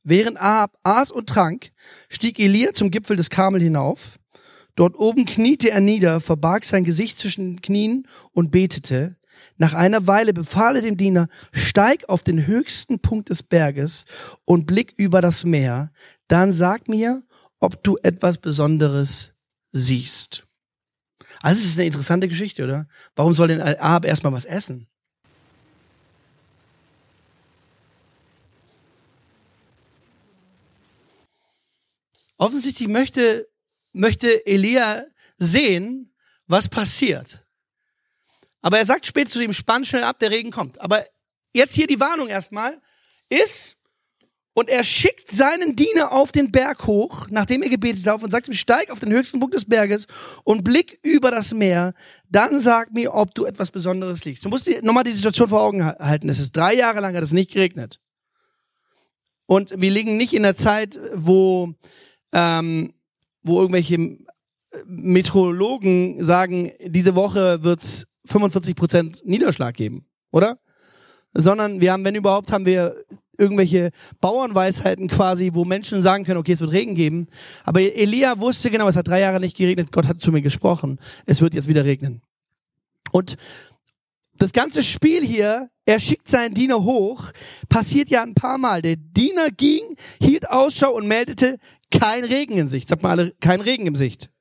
Während 0.03 0.39
Ahab 0.39 0.77
aß 0.83 1.09
und 1.09 1.27
trank, 1.27 1.71
stieg 2.07 2.37
Elia 2.37 2.75
zum 2.75 2.91
Gipfel 2.91 3.15
des 3.15 3.31
Karmel 3.31 3.63
hinauf. 3.63 4.19
Dort 4.75 4.95
oben 4.95 5.25
kniete 5.25 5.71
er 5.71 5.79
nieder, 5.79 6.19
verbarg 6.19 6.65
sein 6.65 6.83
Gesicht 6.83 7.17
zwischen 7.17 7.55
den 7.55 7.61
Knien 7.63 8.07
und 8.31 8.51
betete. 8.51 9.17
Nach 9.57 9.73
einer 9.73 10.05
Weile 10.05 10.33
befahl 10.33 10.75
er 10.75 10.83
dem 10.83 10.97
Diener, 10.97 11.29
steig 11.51 12.07
auf 12.09 12.21
den 12.21 12.45
höchsten 12.45 12.99
Punkt 12.99 13.29
des 13.29 13.41
Berges 13.41 14.05
und 14.45 14.67
blick 14.67 14.93
über 14.97 15.19
das 15.19 15.45
Meer. 15.45 15.91
Dann 16.27 16.51
sag 16.51 16.87
mir, 16.87 17.23
ob 17.59 17.83
du 17.83 17.97
etwas 18.03 18.37
Besonderes 18.37 19.33
siehst. 19.71 20.45
Also 21.41 21.61
es 21.61 21.69
ist 21.69 21.77
eine 21.77 21.87
interessante 21.87 22.27
Geschichte, 22.27 22.63
oder? 22.63 22.87
Warum 23.15 23.33
soll 23.33 23.47
denn 23.47 23.61
Ahab 23.61 24.05
erstmal 24.05 24.33
was 24.33 24.45
essen? 24.45 24.87
Offensichtlich 32.37 32.87
möchte, 32.87 33.47
möchte 33.91 34.45
Elia 34.45 35.05
sehen, 35.37 36.13
was 36.47 36.69
passiert. 36.69 37.45
Aber 38.61 38.77
er 38.77 38.85
sagt 38.85 39.05
später 39.05 39.29
zu 39.29 39.39
dem 39.39 39.53
Spann 39.53 39.85
schnell 39.85 40.03
ab, 40.03 40.19
der 40.19 40.31
Regen 40.31 40.51
kommt. 40.51 40.79
Aber 40.81 41.03
jetzt 41.53 41.73
hier 41.73 41.87
die 41.87 41.99
Warnung 41.99 42.27
erstmal 42.27 42.81
ist, 43.29 43.77
und 44.53 44.69
er 44.69 44.83
schickt 44.83 45.31
seinen 45.31 45.75
Diener 45.75 46.11
auf 46.11 46.31
den 46.31 46.51
Berg 46.51 46.85
hoch, 46.85 47.27
nachdem 47.29 47.63
er 47.63 47.69
gebetet 47.69 48.05
hat, 48.05 48.21
und 48.21 48.31
sagt 48.31 48.47
ihm, 48.47 48.53
steig 48.53 48.91
auf 48.91 48.99
den 48.99 49.11
höchsten 49.11 49.39
Punkt 49.39 49.55
des 49.55 49.65
Berges 49.65 50.07
und 50.43 50.63
blick 50.63 50.99
über 51.03 51.31
das 51.31 51.53
Meer. 51.53 51.93
Dann 52.29 52.59
sag 52.59 52.91
mir, 52.91 53.13
ob 53.13 53.33
du 53.33 53.45
etwas 53.45 53.71
Besonderes 53.71 54.25
liegst. 54.25 54.43
Du 54.43 54.49
musst 54.49 54.67
dir 54.67 54.81
nochmal 54.83 55.05
die 55.05 55.13
Situation 55.13 55.47
vor 55.47 55.61
Augen 55.61 55.85
halten. 55.85 56.27
Es 56.27 56.39
ist 56.39 56.55
drei 56.55 56.73
Jahre 56.73 56.99
lang, 56.99 57.15
hat 57.15 57.23
es 57.23 57.31
nicht 57.31 57.51
geregnet. 57.51 57.99
Und 59.45 59.73
wir 59.77 59.91
liegen 59.91 60.17
nicht 60.17 60.33
in 60.33 60.43
der 60.43 60.55
Zeit, 60.55 60.99
wo, 61.13 61.73
ähm, 62.33 62.93
wo 63.43 63.59
irgendwelche 63.59 63.95
äh, 63.95 64.17
Meteorologen 64.85 66.23
sagen, 66.23 66.71
diese 66.85 67.15
Woche 67.15 67.63
wird's 67.63 68.05
45 68.25 68.75
Prozent 68.75 69.21
Niederschlag 69.25 69.75
geben, 69.75 70.05
oder? 70.31 70.59
Sondern 71.33 71.79
wir 71.79 71.93
haben, 71.93 72.03
wenn 72.03 72.15
überhaupt, 72.15 72.51
haben 72.51 72.65
wir 72.65 72.95
irgendwelche 73.37 73.91
Bauernweisheiten 74.19 75.07
quasi, 75.07 75.51
wo 75.53 75.65
Menschen 75.65 76.01
sagen 76.01 76.25
können, 76.25 76.39
okay, 76.39 76.53
es 76.53 76.61
wird 76.61 76.73
Regen 76.73 76.95
geben. 76.95 77.27
Aber 77.63 77.81
Elia 77.81 78.39
wusste 78.39 78.69
genau, 78.69 78.87
es 78.87 78.95
hat 78.95 79.07
drei 79.07 79.19
Jahre 79.19 79.39
nicht 79.39 79.57
geregnet, 79.57 79.91
Gott 79.91 80.07
hat 80.07 80.19
zu 80.19 80.31
mir 80.31 80.41
gesprochen, 80.41 80.99
es 81.25 81.41
wird 81.41 81.53
jetzt 81.53 81.67
wieder 81.67 81.85
regnen. 81.85 82.21
Und 83.11 83.37
das 84.37 84.53
ganze 84.53 84.81
Spiel 84.81 85.23
hier, 85.23 85.69
er 85.85 85.99
schickt 85.99 86.29
seinen 86.29 86.53
Diener 86.53 86.83
hoch, 86.83 87.31
passiert 87.69 88.09
ja 88.09 88.23
ein 88.23 88.33
paar 88.33 88.57
Mal. 88.57 88.81
Der 88.81 88.95
Diener 88.95 89.49
ging, 89.49 89.81
hielt 90.19 90.49
Ausschau 90.49 90.95
und 90.95 91.07
meldete, 91.07 91.57
kein 91.91 92.23
Regen 92.23 92.57
in 92.57 92.67
Sicht. 92.67 92.89
Sag 92.89 93.03
mal 93.03 93.11
alle, 93.11 93.35
kein 93.39 93.61
Regen 93.61 93.85
in 93.85 93.95
Sicht. 93.95 94.31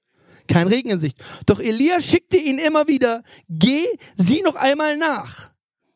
Kein 0.49 0.69
Regen 0.69 0.91
in 0.91 1.01
Sicht. 1.01 1.19
Doch 1.47 1.61
Elia 1.61 2.01
schickte 2.01 2.37
ihn 2.37 2.59
immer 2.59 2.89
wieder, 2.89 3.23
geh, 3.49 3.85
sieh 4.17 4.43
noch 4.43 4.57
einmal 4.57 4.97
nach. 4.97 5.51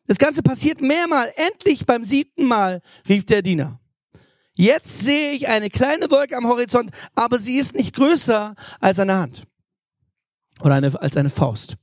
Das 0.07 0.17
Ganze 0.17 0.43
passiert 0.43 0.81
mehrmal. 0.81 1.31
Endlich 1.35 1.85
beim 1.85 2.03
siebten 2.03 2.45
Mal 2.45 2.81
rief 3.07 3.25
der 3.25 3.41
Diener. 3.41 3.79
Jetzt 4.53 5.01
sehe 5.01 5.33
ich 5.33 5.47
eine 5.47 5.69
kleine 5.69 6.09
Wolke 6.09 6.37
am 6.37 6.47
Horizont, 6.47 6.91
aber 7.13 7.39
sie 7.39 7.57
ist 7.57 7.75
nicht 7.75 7.95
größer 7.95 8.55
als 8.79 8.99
eine 8.99 9.15
Hand. 9.15 9.43
Oder 10.61 10.75
eine, 10.75 11.01
als 11.01 11.17
eine 11.17 11.29
Faust. 11.29 11.75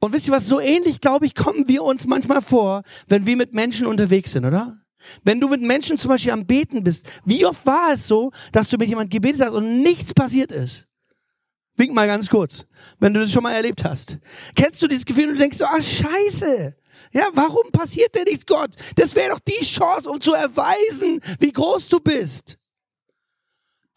Und 0.00 0.12
wisst 0.12 0.26
ihr 0.28 0.34
was, 0.34 0.46
so 0.46 0.60
ähnlich, 0.60 1.00
glaube 1.00 1.24
ich, 1.24 1.34
kommen 1.34 1.66
wir 1.66 1.82
uns 1.82 2.06
manchmal 2.06 2.42
vor, 2.42 2.82
wenn 3.08 3.24
wir 3.24 3.36
mit 3.36 3.54
Menschen 3.54 3.86
unterwegs 3.86 4.32
sind, 4.32 4.44
oder? 4.44 4.76
Wenn 5.22 5.40
du 5.40 5.48
mit 5.48 5.62
Menschen 5.62 5.96
zum 5.96 6.10
Beispiel 6.10 6.32
am 6.32 6.46
Beten 6.46 6.84
bist, 6.84 7.08
wie 7.24 7.46
oft 7.46 7.64
war 7.64 7.92
es 7.92 8.06
so, 8.06 8.30
dass 8.52 8.68
du 8.68 8.76
mit 8.76 8.88
jemandem 8.88 9.10
gebetet 9.10 9.40
hast 9.40 9.54
und 9.54 9.80
nichts 9.80 10.12
passiert 10.12 10.52
ist? 10.52 10.88
Wink 11.76 11.92
mal 11.92 12.06
ganz 12.06 12.28
kurz, 12.28 12.64
wenn 13.00 13.14
du 13.14 13.20
das 13.20 13.32
schon 13.32 13.42
mal 13.42 13.52
erlebt 13.52 13.84
hast. 13.84 14.18
Kennst 14.54 14.80
du 14.80 14.86
dieses 14.86 15.04
Gefühl 15.04 15.28
und 15.28 15.34
du 15.34 15.40
denkst 15.40 15.58
so, 15.58 15.64
ah, 15.64 15.82
scheiße. 15.82 16.76
Ja, 17.12 17.28
warum 17.32 17.70
passiert 17.72 18.14
denn 18.14 18.24
nichts, 18.24 18.46
Gott? 18.46 18.70
Das 18.96 19.14
wäre 19.14 19.30
doch 19.30 19.40
die 19.40 19.64
Chance, 19.64 20.08
um 20.08 20.20
zu 20.20 20.34
erweisen, 20.34 21.20
wie 21.40 21.52
groß 21.52 21.88
du 21.88 22.00
bist. 22.00 22.58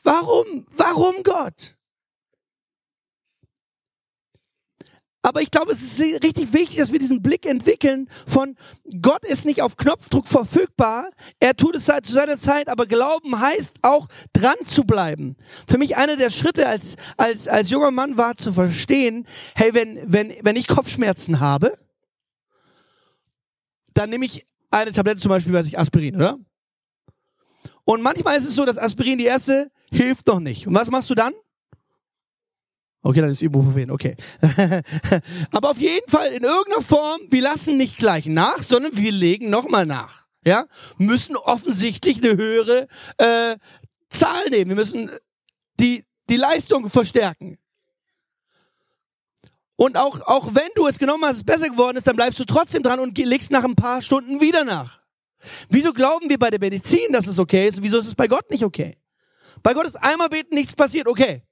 Warum? 0.03 0.65
Warum, 0.75 1.23
Gott? 1.23 1.76
Aber 5.21 5.41
ich 5.41 5.51
glaube, 5.51 5.73
es 5.73 5.81
ist 5.81 6.23
richtig 6.23 6.53
wichtig, 6.53 6.77
dass 6.77 6.91
wir 6.91 6.99
diesen 6.99 7.21
Blick 7.21 7.45
entwickeln 7.45 8.09
von 8.25 8.55
Gott 9.01 9.25
ist 9.25 9.45
nicht 9.45 9.61
auf 9.61 9.75
Knopfdruck 9.75 10.27
verfügbar. 10.27 11.09
Er 11.39 11.55
tut 11.55 11.75
es 11.75 11.85
zu 11.85 12.13
seiner 12.13 12.37
Zeit, 12.37 12.69
aber 12.69 12.85
Glauben 12.85 13.39
heißt 13.39 13.79
auch 13.81 14.07
dran 14.33 14.55
zu 14.63 14.83
bleiben. 14.83 15.35
Für 15.67 15.77
mich 15.77 15.97
einer 15.97 16.15
der 16.15 16.29
Schritte 16.29 16.67
als, 16.67 16.95
als, 17.17 17.47
als 17.47 17.69
junger 17.69 17.91
Mann 17.91 18.17
war 18.17 18.37
zu 18.37 18.53
verstehen, 18.53 19.27
hey, 19.55 19.73
wenn, 19.73 19.99
wenn, 20.05 20.33
wenn 20.43 20.55
ich 20.55 20.67
Kopfschmerzen 20.67 21.39
habe, 21.39 21.77
dann 23.93 24.09
nehme 24.09 24.25
ich 24.25 24.45
eine 24.69 24.91
Tablette 24.91 25.19
zum 25.19 25.29
Beispiel, 25.29 25.53
weiß 25.53 25.67
ich, 25.67 25.79
Aspirin, 25.79 26.15
oder? 26.15 26.37
Und 27.83 28.01
manchmal 28.01 28.37
ist 28.37 28.45
es 28.45 28.55
so, 28.55 28.65
dass 28.65 28.77
Aspirin 28.77 29.17
die 29.17 29.25
erste 29.25 29.71
hilft 29.89 30.27
noch 30.27 30.39
nicht. 30.39 30.67
Und 30.67 30.75
was 30.75 30.89
machst 30.89 31.09
du 31.09 31.15
dann? 31.15 31.33
Okay, 33.07 33.21
dann 33.21 33.29
ist 33.29 33.41
Ibuprofen, 33.41 33.89
okay. 33.89 34.17
Aber 35.51 35.71
auf 35.71 35.79
jeden 35.79 36.09
Fall 36.09 36.27
in 36.27 36.43
irgendeiner 36.43 36.81
Form, 36.81 37.21
wir 37.29 37.41
lassen 37.41 37.77
nicht 37.77 37.97
gleich 37.97 38.25
nach, 38.25 38.61
sondern 38.61 38.97
wir 38.97 39.13
legen 39.13 39.49
nochmal 39.49 39.85
nach. 39.85 40.25
Ja, 40.45 40.65
müssen 40.97 41.37
offensichtlich 41.37 42.21
eine 42.21 42.35
höhere 42.35 42.89
äh, 43.17 43.55
Zahl 44.09 44.49
nehmen. 44.49 44.71
Wir 44.71 44.75
müssen 44.75 45.09
die 45.79 46.03
die 46.29 46.35
Leistung 46.35 46.89
verstärken. 46.89 47.57
Und 49.77 49.95
auch 49.95 50.19
auch 50.27 50.53
wenn 50.53 50.69
du 50.75 50.85
es 50.87 50.99
genommen 50.99 51.23
hast, 51.23 51.37
es 51.37 51.43
besser 51.45 51.69
geworden 51.69 51.95
ist, 51.95 52.07
dann 52.07 52.17
bleibst 52.17 52.37
du 52.39 52.43
trotzdem 52.43 52.83
dran 52.83 52.99
und 52.99 53.17
legst 53.17 53.51
nach 53.51 53.63
ein 53.63 53.75
paar 53.77 54.01
Stunden 54.01 54.41
wieder 54.41 54.65
nach. 54.65 54.99
Wieso 55.69 55.93
glauben 55.93 56.29
wir 56.29 56.39
bei 56.39 56.49
der 56.49 56.59
Medizin, 56.59 57.13
dass 57.13 57.27
es 57.27 57.39
okay 57.39 57.69
ist? 57.69 57.81
Wieso 57.81 57.99
ist 57.99 58.07
es 58.07 58.15
bei 58.15 58.27
Gott 58.27 58.51
nicht 58.51 58.65
okay? 58.65 58.97
Bei 59.63 59.73
Gott 59.73 59.85
ist 59.85 59.95
einmal 59.95 60.27
beten, 60.27 60.55
nichts 60.55 60.75
passiert, 60.75 61.07
okay. 61.07 61.46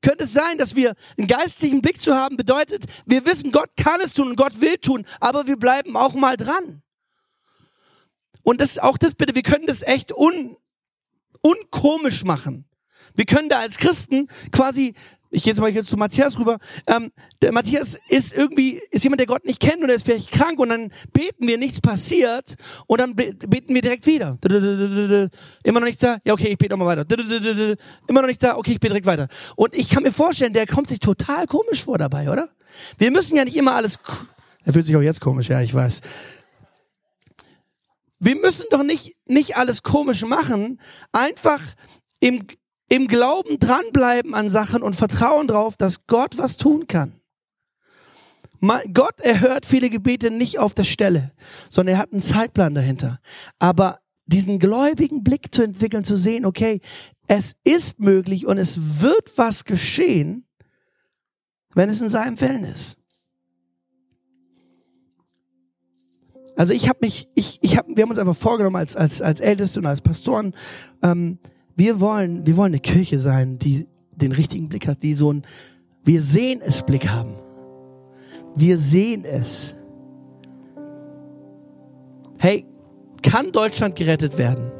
Könnte 0.00 0.24
es 0.24 0.32
sein, 0.32 0.58
dass 0.58 0.76
wir 0.76 0.94
einen 1.16 1.26
geistlichen 1.26 1.82
Blick 1.82 2.00
zu 2.00 2.14
haben 2.14 2.36
bedeutet, 2.36 2.84
wir 3.06 3.26
wissen, 3.26 3.50
Gott 3.50 3.70
kann 3.76 4.00
es 4.00 4.12
tun 4.12 4.28
und 4.28 4.36
Gott 4.36 4.60
will 4.60 4.76
tun, 4.76 5.04
aber 5.20 5.46
wir 5.46 5.56
bleiben 5.56 5.96
auch 5.96 6.14
mal 6.14 6.36
dran. 6.36 6.82
Und 8.42 8.60
das, 8.60 8.78
auch 8.78 8.96
das 8.96 9.14
bitte, 9.14 9.34
wir 9.34 9.42
können 9.42 9.66
das 9.66 9.82
echt 9.82 10.12
un, 10.16 10.56
unkomisch 11.42 12.24
machen. 12.24 12.64
Wir 13.14 13.26
können 13.26 13.48
da 13.48 13.58
als 13.58 13.78
Christen 13.78 14.28
quasi 14.52 14.94
ich 15.30 15.42
gehe 15.42 15.52
jetzt 15.52 15.60
mal 15.60 15.70
jetzt 15.70 15.90
zu 15.90 15.96
Matthias 15.96 16.38
rüber. 16.38 16.58
Ähm, 16.86 17.12
der 17.42 17.52
Matthias 17.52 17.98
ist 18.08 18.32
irgendwie, 18.32 18.80
ist 18.90 19.04
jemand, 19.04 19.20
der 19.20 19.26
Gott 19.26 19.44
nicht 19.44 19.60
kennt 19.60 19.82
und 19.82 19.88
er 19.88 19.96
ist 19.96 20.04
vielleicht 20.04 20.30
krank 20.30 20.58
und 20.58 20.70
dann 20.70 20.90
beten 21.12 21.46
wir, 21.46 21.58
nichts 21.58 21.80
passiert 21.80 22.54
und 22.86 23.00
dann 23.00 23.14
beten 23.14 23.74
wir 23.74 23.82
direkt 23.82 24.06
wieder. 24.06 24.38
Immer 25.64 25.80
noch 25.80 25.86
nichts 25.86 26.00
da? 26.00 26.18
Ja, 26.24 26.32
okay, 26.32 26.48
ich 26.48 26.58
bete 26.58 26.76
nochmal 26.76 26.96
weiter. 26.96 27.76
Immer 28.06 28.22
noch 28.22 28.28
nichts 28.28 28.42
da? 28.42 28.56
Okay, 28.56 28.72
ich 28.72 28.80
bete 28.80 28.92
direkt 28.94 29.06
weiter. 29.06 29.28
Und 29.56 29.74
ich 29.74 29.90
kann 29.90 30.02
mir 30.02 30.12
vorstellen, 30.12 30.52
der 30.52 30.66
kommt 30.66 30.88
sich 30.88 31.00
total 31.00 31.46
komisch 31.46 31.84
vor 31.84 31.98
dabei, 31.98 32.30
oder? 32.30 32.48
Wir 32.96 33.10
müssen 33.10 33.36
ja 33.36 33.44
nicht 33.44 33.56
immer 33.56 33.74
alles, 33.74 33.98
Er 34.64 34.72
fühlt 34.72 34.86
sich 34.86 34.96
auch 34.96 35.02
jetzt 35.02 35.20
komisch, 35.20 35.48
ja, 35.48 35.60
ich 35.60 35.74
weiß. 35.74 36.00
Wir 38.20 38.34
müssen 38.34 38.66
doch 38.70 38.82
nicht, 38.82 39.16
nicht 39.26 39.56
alles 39.56 39.82
komisch 39.82 40.24
machen, 40.24 40.80
einfach 41.12 41.60
im, 42.20 42.46
im 42.88 43.06
Glauben 43.06 43.58
dranbleiben 43.58 44.34
an 44.34 44.48
Sachen 44.48 44.82
und 44.82 44.96
vertrauen 44.96 45.46
darauf, 45.46 45.76
dass 45.76 46.06
Gott 46.06 46.38
was 46.38 46.56
tun 46.56 46.86
kann. 46.86 47.20
Gott 48.92 49.20
erhört 49.20 49.66
viele 49.66 49.88
Gebete 49.88 50.30
nicht 50.30 50.58
auf 50.58 50.74
der 50.74 50.84
Stelle, 50.84 51.32
sondern 51.68 51.96
er 51.96 52.00
hat 52.00 52.12
einen 52.12 52.20
Zeitplan 52.20 52.74
dahinter. 52.74 53.20
Aber 53.58 54.00
diesen 54.26 54.58
gläubigen 54.58 55.22
Blick 55.22 55.54
zu 55.54 55.62
entwickeln, 55.62 56.04
zu 56.04 56.16
sehen, 56.16 56.44
okay, 56.44 56.80
es 57.28 57.54
ist 57.62 58.00
möglich 58.00 58.46
und 58.46 58.58
es 58.58 59.00
wird 59.00 59.36
was 59.36 59.64
geschehen, 59.64 60.46
wenn 61.74 61.88
es 61.88 62.00
in 62.00 62.08
seinem 62.08 62.40
Willen 62.40 62.64
ist. 62.64 62.98
Also 66.56 66.72
ich 66.72 66.88
habe 66.88 66.98
mich, 67.02 67.28
ich, 67.36 67.60
ich 67.62 67.76
hab, 67.76 67.86
wir 67.86 68.02
haben 68.02 68.10
uns 68.10 68.18
einfach 68.18 68.36
vorgenommen 68.36 68.74
als 68.74 68.96
als 68.96 69.22
als 69.22 69.38
Älteste 69.38 69.78
und 69.78 69.86
als 69.86 70.02
Pastoren, 70.02 70.56
ähm, 71.04 71.38
wir 71.78 72.00
wollen, 72.00 72.44
wir 72.44 72.56
wollen 72.56 72.72
eine 72.72 72.80
Kirche 72.80 73.20
sein, 73.20 73.56
die 73.58 73.86
den 74.10 74.32
richtigen 74.32 74.68
Blick 74.68 74.88
hat, 74.88 75.04
die 75.04 75.14
so 75.14 75.32
ein, 75.32 75.44
wir 76.04 76.22
sehen 76.22 76.60
es 76.60 76.82
Blick 76.82 77.08
haben. 77.08 77.36
Wir 78.56 78.76
sehen 78.76 79.24
es. 79.24 79.76
Hey, 82.38 82.66
kann 83.22 83.52
Deutschland 83.52 83.94
gerettet 83.94 84.36
werden? 84.38 84.72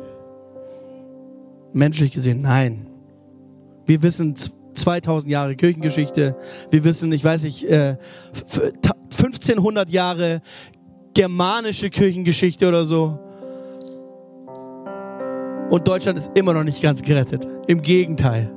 Menschlich 1.73 2.11
gesehen, 2.11 2.41
nein. 2.41 2.89
Wir 3.87 4.03
wissen 4.03 4.35
2000 4.75 5.31
Jahre 5.31 5.55
Kirchengeschichte. 5.55 6.35
Wir 6.71 6.83
wissen, 6.83 7.13
ich 7.13 7.23
weiß 7.23 7.45
nicht, 7.45 7.65
1500 7.71 9.89
äh, 9.89 9.93
Jahre 9.93 10.43
germanische 11.15 11.91
Kirchengeschichte 11.91 12.67
oder 12.67 12.85
so. 12.85 13.21
Und 15.71 15.87
Deutschland 15.87 16.19
ist 16.19 16.31
immer 16.35 16.55
noch 16.55 16.65
nicht 16.65 16.83
ganz 16.83 17.03
gerettet. 17.03 17.47
Im 17.67 17.83
Gegenteil. 17.83 18.51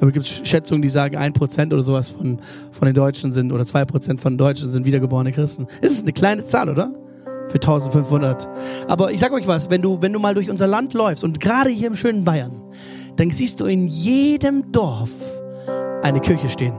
Aber 0.00 0.12
gibt 0.12 0.26
es 0.26 0.46
Schätzungen, 0.46 0.82
die 0.82 0.88
sagen, 0.88 1.16
ein 1.16 1.32
Prozent 1.32 1.72
oder 1.72 1.82
sowas 1.82 2.10
von, 2.10 2.40
von 2.70 2.86
den 2.86 2.94
Deutschen 2.94 3.32
sind, 3.32 3.52
oder 3.52 3.66
zwei 3.66 3.84
Prozent 3.84 4.20
von 4.20 4.38
Deutschen 4.38 4.70
sind 4.70 4.86
wiedergeborene 4.86 5.32
Christen. 5.32 5.66
Das 5.80 5.92
ist 5.92 6.02
eine 6.02 6.12
kleine 6.12 6.44
Zahl, 6.44 6.68
oder? 6.68 6.92
Für 7.48 7.54
1500. 7.54 8.46
Aber 8.86 9.10
ich 9.10 9.20
sag 9.20 9.32
euch 9.32 9.46
was, 9.46 9.70
wenn 9.70 9.82
du, 9.82 10.02
wenn 10.02 10.12
du 10.12 10.20
mal 10.20 10.34
durch 10.34 10.50
unser 10.50 10.66
Land 10.66 10.94
läufst, 10.94 11.24
und 11.24 11.40
gerade 11.40 11.70
hier 11.70 11.88
im 11.88 11.94
schönen 11.94 12.24
Bayern, 12.24 12.62
dann 13.16 13.30
siehst 13.30 13.60
du 13.60 13.64
in 13.64 13.88
jedem 13.88 14.70
Dorf 14.70 15.10
eine 16.02 16.20
Kirche 16.20 16.48
stehen. 16.48 16.74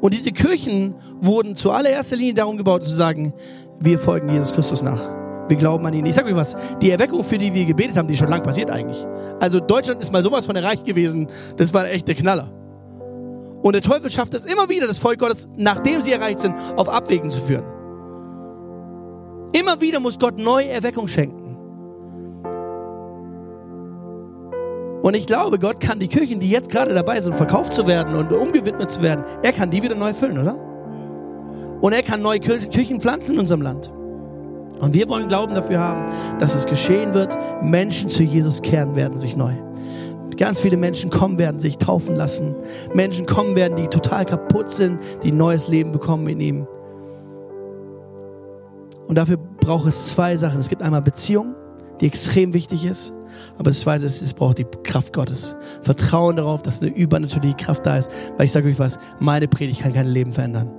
Und 0.00 0.14
diese 0.14 0.30
Kirchen 0.30 0.94
wurden 1.20 1.56
zu 1.56 1.72
allererster 1.72 2.16
Linie 2.16 2.34
darum 2.34 2.58
gebaut, 2.58 2.84
zu 2.84 2.90
sagen, 2.90 3.32
wir 3.80 3.98
folgen 3.98 4.28
Jesus 4.28 4.52
Christus 4.52 4.82
nach. 4.82 5.25
Wir 5.48 5.56
glauben 5.56 5.86
an 5.86 5.94
ihn. 5.94 6.06
Ich 6.06 6.14
sag 6.14 6.26
euch 6.26 6.34
was, 6.34 6.56
die 6.80 6.90
Erweckung, 6.90 7.22
für 7.22 7.38
die 7.38 7.52
wir 7.52 7.64
gebetet 7.64 7.96
haben, 7.96 8.08
die 8.08 8.14
ist 8.14 8.20
schon 8.20 8.28
lang 8.28 8.42
passiert 8.42 8.70
eigentlich. 8.70 9.06
Also 9.40 9.60
Deutschland 9.60 10.00
ist 10.00 10.12
mal 10.12 10.22
sowas 10.22 10.46
von 10.46 10.56
erreicht 10.56 10.84
gewesen, 10.84 11.28
das 11.56 11.72
war 11.72 11.88
echt 11.88 12.08
der 12.08 12.14
Knaller. 12.14 12.50
Und 13.62 13.72
der 13.72 13.82
Teufel 13.82 14.10
schafft 14.10 14.34
es 14.34 14.44
immer 14.44 14.68
wieder, 14.68 14.86
das 14.86 14.98
Volk 14.98 15.18
Gottes, 15.18 15.48
nachdem 15.56 16.02
sie 16.02 16.12
erreicht 16.12 16.40
sind, 16.40 16.54
auf 16.76 16.88
Abwägen 16.88 17.30
zu 17.30 17.40
führen. 17.40 17.64
Immer 19.52 19.80
wieder 19.80 20.00
muss 20.00 20.18
Gott 20.18 20.36
neue 20.38 20.68
Erweckung 20.68 21.08
schenken. 21.08 21.46
Und 25.02 25.14
ich 25.14 25.26
glaube, 25.26 25.58
Gott 25.58 25.78
kann 25.78 26.00
die 26.00 26.08
Kirchen, 26.08 26.40
die 26.40 26.50
jetzt 26.50 26.68
gerade 26.68 26.92
dabei 26.92 27.20
sind, 27.20 27.34
verkauft 27.34 27.72
zu 27.72 27.86
werden 27.86 28.16
und 28.16 28.32
umgewidmet 28.32 28.90
zu 28.90 29.02
werden, 29.02 29.24
er 29.42 29.52
kann 29.52 29.70
die 29.70 29.82
wieder 29.82 29.94
neu 29.94 30.12
füllen, 30.12 30.38
oder? 30.38 30.56
Und 31.80 31.92
er 31.92 32.02
kann 32.02 32.22
neue 32.22 32.40
Kirchen 32.40 33.00
pflanzen 33.00 33.34
in 33.34 33.40
unserem 33.40 33.62
Land. 33.62 33.92
Und 34.80 34.94
wir 34.94 35.08
wollen 35.08 35.28
Glauben 35.28 35.54
dafür 35.54 35.78
haben, 35.78 36.10
dass 36.38 36.54
es 36.54 36.66
geschehen 36.66 37.14
wird. 37.14 37.36
Menschen 37.62 38.08
zu 38.08 38.22
Jesus 38.22 38.62
kehren 38.62 38.94
werden 38.94 39.16
sich 39.16 39.36
neu. 39.36 39.52
Ganz 40.36 40.60
viele 40.60 40.76
Menschen 40.76 41.10
kommen 41.10 41.38
werden, 41.38 41.60
sich 41.60 41.78
taufen 41.78 42.14
lassen. 42.14 42.54
Menschen 42.92 43.24
kommen 43.24 43.56
werden, 43.56 43.76
die 43.76 43.88
total 43.88 44.26
kaputt 44.26 44.70
sind, 44.70 45.00
die 45.22 45.32
neues 45.32 45.68
Leben 45.68 45.92
bekommen 45.92 46.28
in 46.28 46.40
ihm. 46.40 46.66
Und 49.06 49.16
dafür 49.16 49.38
braucht 49.38 49.86
es 49.86 50.08
zwei 50.08 50.36
Sachen. 50.36 50.60
Es 50.60 50.68
gibt 50.68 50.82
einmal 50.82 51.00
Beziehung, 51.00 51.54
die 52.00 52.06
extrem 52.06 52.52
wichtig 52.52 52.84
ist. 52.84 53.14
Aber 53.54 53.70
das 53.70 53.80
Zweite 53.80 54.04
ist, 54.04 54.20
es 54.20 54.34
braucht 54.34 54.58
die 54.58 54.66
Kraft 54.82 55.12
Gottes. 55.12 55.56
Vertrauen 55.80 56.36
darauf, 56.36 56.62
dass 56.62 56.82
eine 56.82 56.90
übernatürliche 56.90 57.56
Kraft 57.56 57.86
da 57.86 57.98
ist. 57.98 58.10
Weil 58.36 58.46
ich 58.46 58.52
sage 58.52 58.68
euch 58.68 58.78
was, 58.78 58.98
meine 59.20 59.48
Predigt 59.48 59.82
kann 59.82 59.94
keine 59.94 60.10
Leben 60.10 60.32
verändern. 60.32 60.70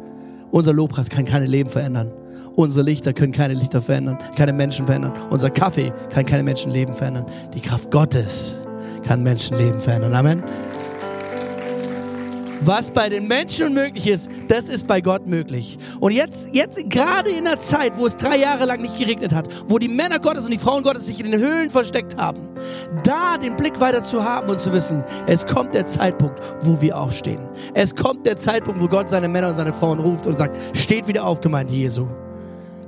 Unser 0.51 0.73
Lobpreis 0.73 1.09
kann 1.09 1.25
keine 1.25 1.45
Leben 1.45 1.69
verändern. 1.69 2.11
Unsere 2.57 2.83
Lichter 2.83 3.13
können 3.13 3.33
keine 3.33 3.53
Lichter 3.53 3.83
verändern, 3.83 4.17
keine 4.35 4.51
Menschen 4.51 4.87
verändern. 4.87 5.13
Unser 5.29 5.51
Kaffee 5.51 5.93
kann 6.09 6.25
keine 6.25 6.41
Menschenleben 6.41 6.91
verändern. 6.91 7.27
Die 7.53 7.61
Kraft 7.61 7.91
Gottes 7.91 8.59
kann 9.05 9.21
Menschenleben 9.21 9.79
verändern. 9.79 10.15
Amen. 10.15 10.43
Was 12.61 12.89
bei 12.89 13.09
den 13.09 13.27
Menschen 13.27 13.67
unmöglich 13.67 14.07
ist, 14.07 14.27
das 14.47 14.69
ist 14.69 14.87
bei 14.87 15.01
Gott 15.01 15.27
möglich. 15.27 15.77
Und 15.99 16.13
jetzt, 16.13 16.49
jetzt 16.51 16.89
gerade 16.89 17.29
in 17.29 17.43
der 17.43 17.61
Zeit, 17.61 17.95
wo 17.95 18.07
es 18.07 18.17
drei 18.17 18.37
Jahre 18.37 18.65
lang 18.65 18.81
nicht 18.81 18.97
geregnet 18.97 19.35
hat, 19.35 19.47
wo 19.67 19.77
die 19.77 19.87
Männer 19.87 20.17
Gottes 20.17 20.45
und 20.45 20.51
die 20.51 20.57
Frauen 20.57 20.81
Gottes 20.81 21.05
sich 21.05 21.19
in 21.23 21.29
den 21.31 21.39
Höhlen 21.39 21.69
versteckt 21.69 22.17
haben, 22.17 22.41
da 23.03 23.37
den 23.37 23.55
Blick 23.55 23.79
weiter 23.79 24.03
zu 24.03 24.23
haben 24.23 24.49
und 24.49 24.59
zu 24.59 24.73
wissen, 24.73 25.03
es 25.27 25.45
kommt 25.45 25.75
der 25.75 25.85
Zeitpunkt, 25.85 26.41
wo 26.61 26.81
wir 26.81 26.97
aufstehen. 26.97 27.47
Es 27.75 27.95
kommt 27.95 28.25
der 28.25 28.37
Zeitpunkt, 28.37 28.81
wo 28.81 28.87
Gott 28.87 29.09
seine 29.09 29.29
Männer 29.29 29.49
und 29.49 29.55
seine 29.55 29.73
Frauen 29.73 29.99
ruft 29.99 30.25
und 30.25 30.39
sagt, 30.39 30.57
steht 30.75 31.07
wieder 31.07 31.23
auf, 31.23 31.39
Gemeinde 31.39 31.71
Jesu. 31.73 32.07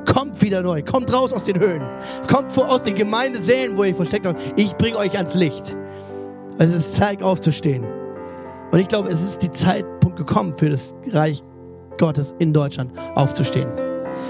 Kommt 0.06 0.42
wieder 0.42 0.62
neu, 0.62 0.82
kommt 0.84 1.14
raus 1.14 1.34
aus 1.34 1.44
den 1.44 1.60
Höhlen, 1.60 1.84
kommt 2.28 2.58
aus 2.58 2.84
den 2.84 2.96
Gemeindesälen, 2.96 3.78
wo 3.78 3.84
ihr 3.84 3.96
versteckt 3.96 4.26
habt. 4.26 4.40
Ich 4.56 4.76
bringe 4.76 4.98
euch 4.98 5.16
ans 5.16 5.36
Licht. 5.36 5.78
Es 6.58 6.74
ist 6.74 6.96
Zeit 6.96 7.22
aufzustehen. 7.24 7.84
Und 8.72 8.80
ich 8.80 8.88
glaube, 8.88 9.10
es 9.10 9.24
ist 9.24 9.42
die 9.42 9.52
Zeitpunkt 9.52 10.18
gekommen 10.18 10.54
für 10.56 10.70
das 10.70 10.94
Reich 11.12 11.44
Gottes 11.98 12.36
in 12.40 12.54
Deutschland 12.54 12.92
aufzustehen. 13.16 13.70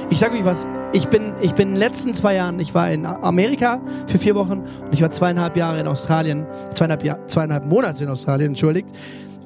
Ich 0.09 0.19
sage 0.19 0.37
euch 0.37 0.45
was, 0.45 0.67
ich 0.91 1.07
bin, 1.07 1.33
ich 1.41 1.53
bin 1.53 1.69
in 1.69 1.73
den 1.75 1.79
letzten 1.79 2.13
zwei 2.13 2.35
Jahren, 2.35 2.59
ich 2.59 2.73
war 2.73 2.89
in 2.91 3.05
Amerika 3.05 3.79
für 4.07 4.17
vier 4.17 4.35
Wochen 4.35 4.63
und 4.83 4.93
ich 4.93 5.01
war 5.01 5.11
zweieinhalb 5.11 5.55
Jahre 5.55 5.79
in 5.79 5.87
Australien, 5.87 6.47
zweieinhalb, 6.73 7.03
Jahr, 7.03 7.27
zweieinhalb 7.27 7.65
Monate 7.65 8.03
in 8.03 8.09
Australien, 8.09 8.49
entschuldigt. 8.49 8.89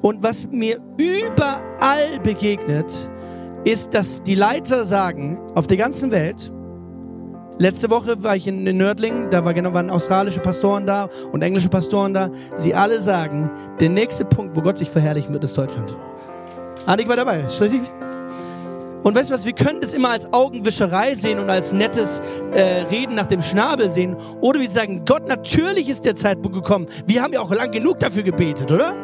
Und 0.00 0.22
was 0.22 0.46
mir 0.50 0.80
überall 0.96 2.20
begegnet, 2.22 2.86
ist, 3.64 3.94
dass 3.94 4.22
die 4.22 4.34
Leiter 4.34 4.84
sagen, 4.84 5.38
auf 5.54 5.66
der 5.66 5.76
ganzen 5.76 6.10
Welt, 6.10 6.52
Letzte 7.56 7.88
Woche 7.88 8.20
war 8.20 8.34
ich 8.34 8.48
in, 8.48 8.66
in 8.66 8.78
Nördlingen, 8.78 9.30
da 9.30 9.44
war 9.44 9.54
genau, 9.54 9.72
waren 9.72 9.88
australische 9.88 10.40
Pastoren 10.40 10.86
da 10.86 11.08
und 11.30 11.40
englische 11.40 11.68
Pastoren 11.68 12.12
da. 12.12 12.28
Sie 12.56 12.74
alle 12.74 13.00
sagen, 13.00 13.48
der 13.78 13.90
nächste 13.90 14.24
Punkt, 14.24 14.56
wo 14.56 14.60
Gott 14.60 14.78
sich 14.78 14.90
verherrlichen 14.90 15.32
wird, 15.32 15.44
ist 15.44 15.56
Deutschland. 15.56 15.96
Annik 16.84 17.08
war 17.08 17.14
dabei. 17.14 17.44
Und 19.04 19.14
weißt 19.14 19.30
du 19.30 19.34
was, 19.34 19.46
wir 19.46 19.52
können 19.52 19.80
das 19.80 19.94
immer 19.94 20.10
als 20.10 20.32
Augenwischerei 20.32 21.14
sehen 21.14 21.38
und 21.38 21.48
als 21.48 21.72
nettes 21.72 22.20
äh, 22.52 22.86
Reden 22.90 23.14
nach 23.14 23.26
dem 23.26 23.40
Schnabel 23.40 23.88
sehen. 23.90 24.16
Oder 24.40 24.58
wir 24.58 24.68
sagen, 24.68 25.04
Gott, 25.04 25.28
natürlich 25.28 25.88
ist 25.88 26.04
der 26.04 26.16
Zeitpunkt 26.16 26.56
gekommen. 26.56 26.86
Wir 27.06 27.22
haben 27.22 27.32
ja 27.32 27.40
auch 27.40 27.54
lang 27.54 27.70
genug 27.70 27.98
dafür 27.98 28.24
gebetet, 28.24 28.72
oder? 28.72 28.94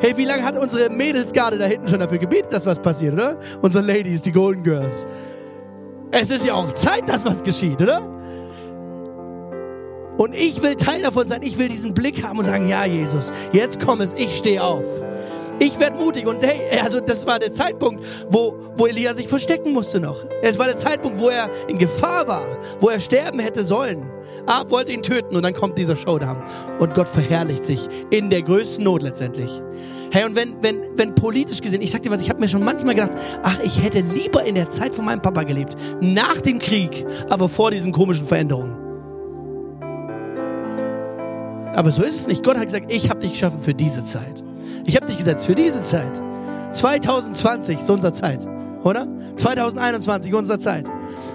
Hey, 0.00 0.14
wie 0.16 0.24
lange 0.24 0.42
hat 0.42 0.58
unsere 0.58 0.90
Mädelsgarde 0.90 1.56
da 1.56 1.64
hinten 1.64 1.88
schon 1.88 2.00
dafür 2.00 2.18
gebetet, 2.18 2.52
dass 2.52 2.66
was 2.66 2.78
passiert, 2.78 3.14
oder? 3.14 3.38
Unsere 3.62 3.82
Ladies, 3.84 4.20
die 4.20 4.32
Golden 4.32 4.62
Girls. 4.62 5.06
Es 6.10 6.30
ist 6.30 6.44
ja 6.44 6.54
auch 6.54 6.72
Zeit, 6.74 7.08
dass 7.08 7.24
was 7.24 7.42
geschieht, 7.42 7.80
oder? 7.80 8.02
Und 10.18 10.34
ich 10.34 10.62
will 10.62 10.76
Teil 10.76 11.02
davon 11.02 11.28
sein. 11.28 11.40
Ich 11.42 11.58
will 11.58 11.68
diesen 11.68 11.94
Blick 11.94 12.22
haben 12.22 12.38
und 12.38 12.44
sagen, 12.44 12.68
ja, 12.68 12.84
Jesus, 12.84 13.32
jetzt 13.52 13.80
komm 13.84 14.00
es, 14.00 14.12
ich 14.14 14.36
stehe 14.36 14.62
auf. 14.62 14.84
Ich 15.58 15.78
werde 15.80 15.96
mutig. 15.96 16.26
Und 16.26 16.42
hey, 16.42 16.60
also 16.82 17.00
das 17.00 17.26
war 17.26 17.38
der 17.38 17.52
Zeitpunkt, 17.52 18.04
wo, 18.28 18.54
wo 18.76 18.86
Elia 18.86 19.14
sich 19.14 19.28
verstecken 19.28 19.72
musste 19.72 20.00
noch. 20.00 20.24
Es 20.42 20.58
war 20.58 20.66
der 20.66 20.76
Zeitpunkt, 20.76 21.18
wo 21.18 21.28
er 21.28 21.48
in 21.68 21.78
Gefahr 21.78 22.28
war, 22.28 22.46
wo 22.80 22.88
er 22.88 23.00
sterben 23.00 23.38
hätte 23.38 23.64
sollen. 23.64 24.10
Ab 24.46 24.70
wollte 24.70 24.92
ihn 24.92 25.02
töten 25.02 25.34
und 25.34 25.42
dann 25.42 25.54
kommt 25.54 25.76
dieser 25.78 25.96
Showdown. 25.96 26.36
Und 26.78 26.94
Gott 26.94 27.08
verherrlicht 27.08 27.64
sich 27.64 27.88
in 28.10 28.30
der 28.30 28.42
größten 28.42 28.84
Not 28.84 29.02
letztendlich. 29.02 29.62
Hey, 30.12 30.24
und 30.24 30.36
wenn, 30.36 30.62
wenn, 30.62 30.82
wenn 30.96 31.14
politisch 31.14 31.60
gesehen, 31.60 31.82
ich 31.82 31.90
sag 31.90 32.02
dir 32.02 32.10
was, 32.10 32.20
ich 32.20 32.30
habe 32.30 32.38
mir 32.38 32.48
schon 32.48 32.62
manchmal 32.62 32.94
gedacht, 32.94 33.12
ach, 33.42 33.58
ich 33.64 33.82
hätte 33.82 34.00
lieber 34.00 34.44
in 34.44 34.54
der 34.54 34.70
Zeit 34.70 34.94
von 34.94 35.04
meinem 35.04 35.20
Papa 35.20 35.42
gelebt, 35.42 35.76
nach 36.00 36.40
dem 36.40 36.58
Krieg, 36.58 37.04
aber 37.28 37.48
vor 37.48 37.70
diesen 37.70 37.92
komischen 37.92 38.24
Veränderungen. 38.24 38.76
Aber 41.74 41.90
so 41.90 42.02
ist 42.02 42.20
es 42.20 42.26
nicht. 42.26 42.44
Gott 42.44 42.56
hat 42.56 42.66
gesagt, 42.66 42.90
ich 42.90 43.10
habe 43.10 43.20
dich 43.20 43.32
geschaffen 43.32 43.60
für 43.60 43.74
diese 43.74 44.04
Zeit. 44.04 44.42
Ich 44.86 44.96
habe 44.96 45.06
dich 45.06 45.18
gesetzt 45.18 45.46
für 45.46 45.54
diese 45.54 45.82
Zeit. 45.82 46.20
2020 46.72 47.80
ist 47.80 47.90
unsere 47.90 48.12
Zeit, 48.12 48.46
oder? 48.82 49.06
2021 49.36 50.34
unsere 50.34 50.58
Zeit. 50.58 50.86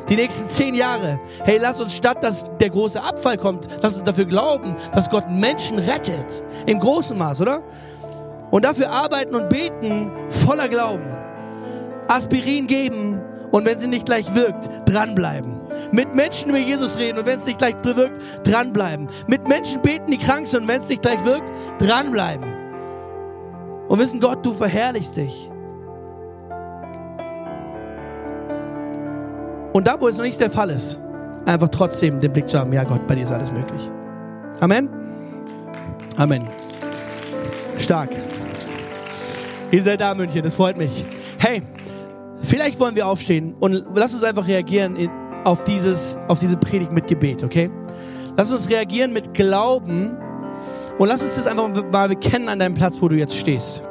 Die 0.09 0.15
nächsten 0.15 0.49
zehn 0.49 0.75
Jahre. 0.75 1.19
Hey, 1.43 1.59
lass 1.61 1.79
uns 1.79 1.93
statt, 1.95 2.23
dass 2.23 2.45
der 2.59 2.69
große 2.69 3.01
Abfall 3.01 3.37
kommt, 3.37 3.67
lass 3.81 3.95
uns 3.95 4.03
dafür 4.03 4.25
glauben, 4.25 4.75
dass 4.93 5.09
Gott 5.09 5.29
Menschen 5.29 5.79
rettet. 5.79 6.43
Im 6.65 6.79
großen 6.79 7.17
Maß, 7.17 7.41
oder? 7.41 7.61
und 8.51 8.65
dafür 8.65 8.91
arbeiten 8.91 9.33
und 9.33 9.49
beten 9.49 10.11
voller 10.29 10.67
Glauben. 10.67 11.05
Aspirin 12.07 12.67
geben 12.67 13.19
und 13.51 13.65
wenn 13.65 13.79
sie 13.79 13.87
nicht 13.87 14.05
gleich 14.05 14.35
wirkt, 14.35 14.69
dranbleiben. 14.85 15.59
Mit 15.91 16.13
Menschen 16.13 16.49
über 16.49 16.59
Jesus 16.59 16.97
reden 16.97 17.19
und 17.19 17.25
wenn 17.25 17.39
es 17.39 17.45
nicht 17.45 17.57
gleich 17.57 17.75
wirkt, 17.83 18.21
dranbleiben. 18.43 19.09
Mit 19.27 19.47
Menschen 19.47 19.81
beten, 19.81 20.11
die 20.11 20.17
krank 20.17 20.47
sind 20.47 20.63
und 20.63 20.67
wenn 20.67 20.81
es 20.81 20.89
nicht 20.89 21.01
gleich 21.01 21.23
wirkt, 21.25 21.51
dranbleiben. 21.79 22.60
Und 23.91 23.99
wissen, 23.99 24.21
Gott, 24.21 24.45
du 24.45 24.53
verherrlichst 24.53 25.17
dich. 25.17 25.51
Und 29.73 29.85
da, 29.85 29.99
wo 29.99 30.07
es 30.07 30.15
noch 30.15 30.23
nicht 30.23 30.39
der 30.39 30.49
Fall 30.49 30.69
ist, 30.69 30.97
einfach 31.45 31.67
trotzdem 31.67 32.21
den 32.21 32.31
Blick 32.31 32.47
zu 32.47 32.57
haben, 32.57 32.71
ja 32.71 32.85
Gott, 32.85 33.05
bei 33.05 33.15
dir 33.15 33.23
ist 33.23 33.33
alles 33.33 33.51
möglich. 33.51 33.91
Amen. 34.61 34.87
Amen. 36.15 36.47
Stark. 37.79 38.11
Ihr 39.71 39.83
seid 39.83 39.99
da, 39.99 40.15
München, 40.15 40.41
das 40.41 40.55
freut 40.55 40.77
mich. 40.77 41.05
Hey, 41.37 41.61
vielleicht 42.43 42.79
wollen 42.79 42.95
wir 42.95 43.05
aufstehen 43.05 43.55
und 43.59 43.83
lass 43.93 44.13
uns 44.13 44.23
einfach 44.23 44.47
reagieren 44.47 45.09
auf, 45.43 45.65
dieses, 45.65 46.17
auf 46.29 46.39
diese 46.39 46.55
Predigt 46.55 46.93
mit 46.93 47.07
Gebet, 47.07 47.43
okay? 47.43 47.69
Lass 48.37 48.53
uns 48.53 48.69
reagieren 48.69 49.11
mit 49.11 49.33
Glauben 49.33 50.15
und 51.01 51.07
lass 51.07 51.23
uns 51.23 51.33
das 51.33 51.47
einfach 51.47 51.67
mal 51.91 52.09
bekennen 52.09 52.47
an 52.47 52.59
deinem 52.59 52.75
Platz, 52.75 53.01
wo 53.01 53.07
du 53.07 53.15
jetzt 53.15 53.35
stehst. 53.35 53.81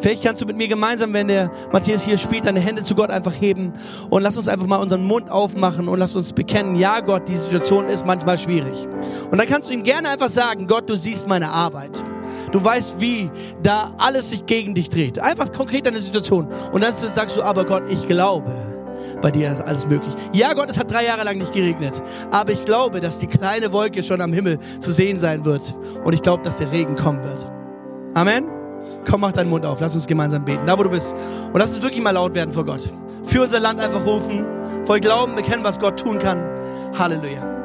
Vielleicht 0.00 0.24
kannst 0.24 0.42
du 0.42 0.46
mit 0.46 0.56
mir 0.56 0.66
gemeinsam, 0.66 1.12
wenn 1.12 1.28
der 1.28 1.52
Matthias 1.70 2.02
hier 2.02 2.18
spielt, 2.18 2.46
deine 2.46 2.58
Hände 2.58 2.82
zu 2.82 2.96
Gott 2.96 3.10
einfach 3.10 3.32
heben 3.32 3.74
und 4.10 4.22
lass 4.22 4.36
uns 4.36 4.48
einfach 4.48 4.66
mal 4.66 4.78
unseren 4.78 5.04
Mund 5.04 5.30
aufmachen 5.30 5.86
und 5.86 6.00
lass 6.00 6.16
uns 6.16 6.32
bekennen, 6.32 6.74
ja 6.74 6.98
Gott, 6.98 7.28
die 7.28 7.36
Situation 7.36 7.86
ist 7.86 8.04
manchmal 8.04 8.38
schwierig. 8.38 8.88
Und 9.30 9.38
dann 9.38 9.46
kannst 9.46 9.70
du 9.70 9.74
ihm 9.74 9.84
gerne 9.84 10.08
einfach 10.08 10.28
sagen, 10.28 10.66
Gott, 10.66 10.90
du 10.90 10.96
siehst 10.96 11.28
meine 11.28 11.48
Arbeit. 11.48 12.02
Du 12.50 12.62
weißt, 12.62 13.00
wie 13.00 13.30
da 13.62 13.94
alles 13.96 14.30
sich 14.30 14.46
gegen 14.46 14.74
dich 14.74 14.90
dreht. 14.90 15.20
Einfach 15.20 15.52
konkret 15.52 15.86
deine 15.86 16.00
Situation. 16.00 16.48
Und 16.72 16.82
dann 16.82 16.92
sagst 16.92 17.36
du, 17.36 17.42
aber 17.44 17.64
Gott, 17.64 17.84
ich 17.88 18.04
glaube 18.08 18.75
bei 19.20 19.30
dir 19.30 19.52
ist 19.52 19.60
alles 19.60 19.86
möglich. 19.86 20.14
Ja, 20.32 20.52
Gott, 20.52 20.70
es 20.70 20.78
hat 20.78 20.90
drei 20.90 21.04
Jahre 21.04 21.24
lang 21.24 21.38
nicht 21.38 21.52
geregnet, 21.52 22.02
aber 22.30 22.52
ich 22.52 22.64
glaube, 22.64 23.00
dass 23.00 23.18
die 23.18 23.26
kleine 23.26 23.72
Wolke 23.72 24.02
schon 24.02 24.20
am 24.20 24.32
Himmel 24.32 24.58
zu 24.80 24.92
sehen 24.92 25.18
sein 25.20 25.44
wird. 25.44 25.74
Und 26.04 26.12
ich 26.12 26.22
glaube, 26.22 26.42
dass 26.42 26.56
der 26.56 26.70
Regen 26.72 26.96
kommen 26.96 27.22
wird. 27.22 27.50
Amen. 28.14 28.44
Komm, 29.08 29.20
mach 29.20 29.32
deinen 29.32 29.50
Mund 29.50 29.64
auf. 29.64 29.80
Lass 29.80 29.94
uns 29.94 30.06
gemeinsam 30.06 30.44
beten. 30.44 30.66
Da, 30.66 30.78
wo 30.78 30.82
du 30.82 30.90
bist. 30.90 31.14
Und 31.52 31.58
lass 31.58 31.70
uns 31.74 31.82
wirklich 31.82 32.02
mal 32.02 32.10
laut 32.10 32.34
werden 32.34 32.50
vor 32.50 32.64
Gott. 32.64 32.90
Für 33.22 33.42
unser 33.42 33.60
Land 33.60 33.80
einfach 33.80 34.04
rufen. 34.04 34.44
Voll 34.84 35.00
Glauben 35.00 35.34
bekennen, 35.34 35.64
was 35.64 35.78
Gott 35.78 36.00
tun 36.00 36.18
kann. 36.18 36.42
Halleluja. 36.98 37.55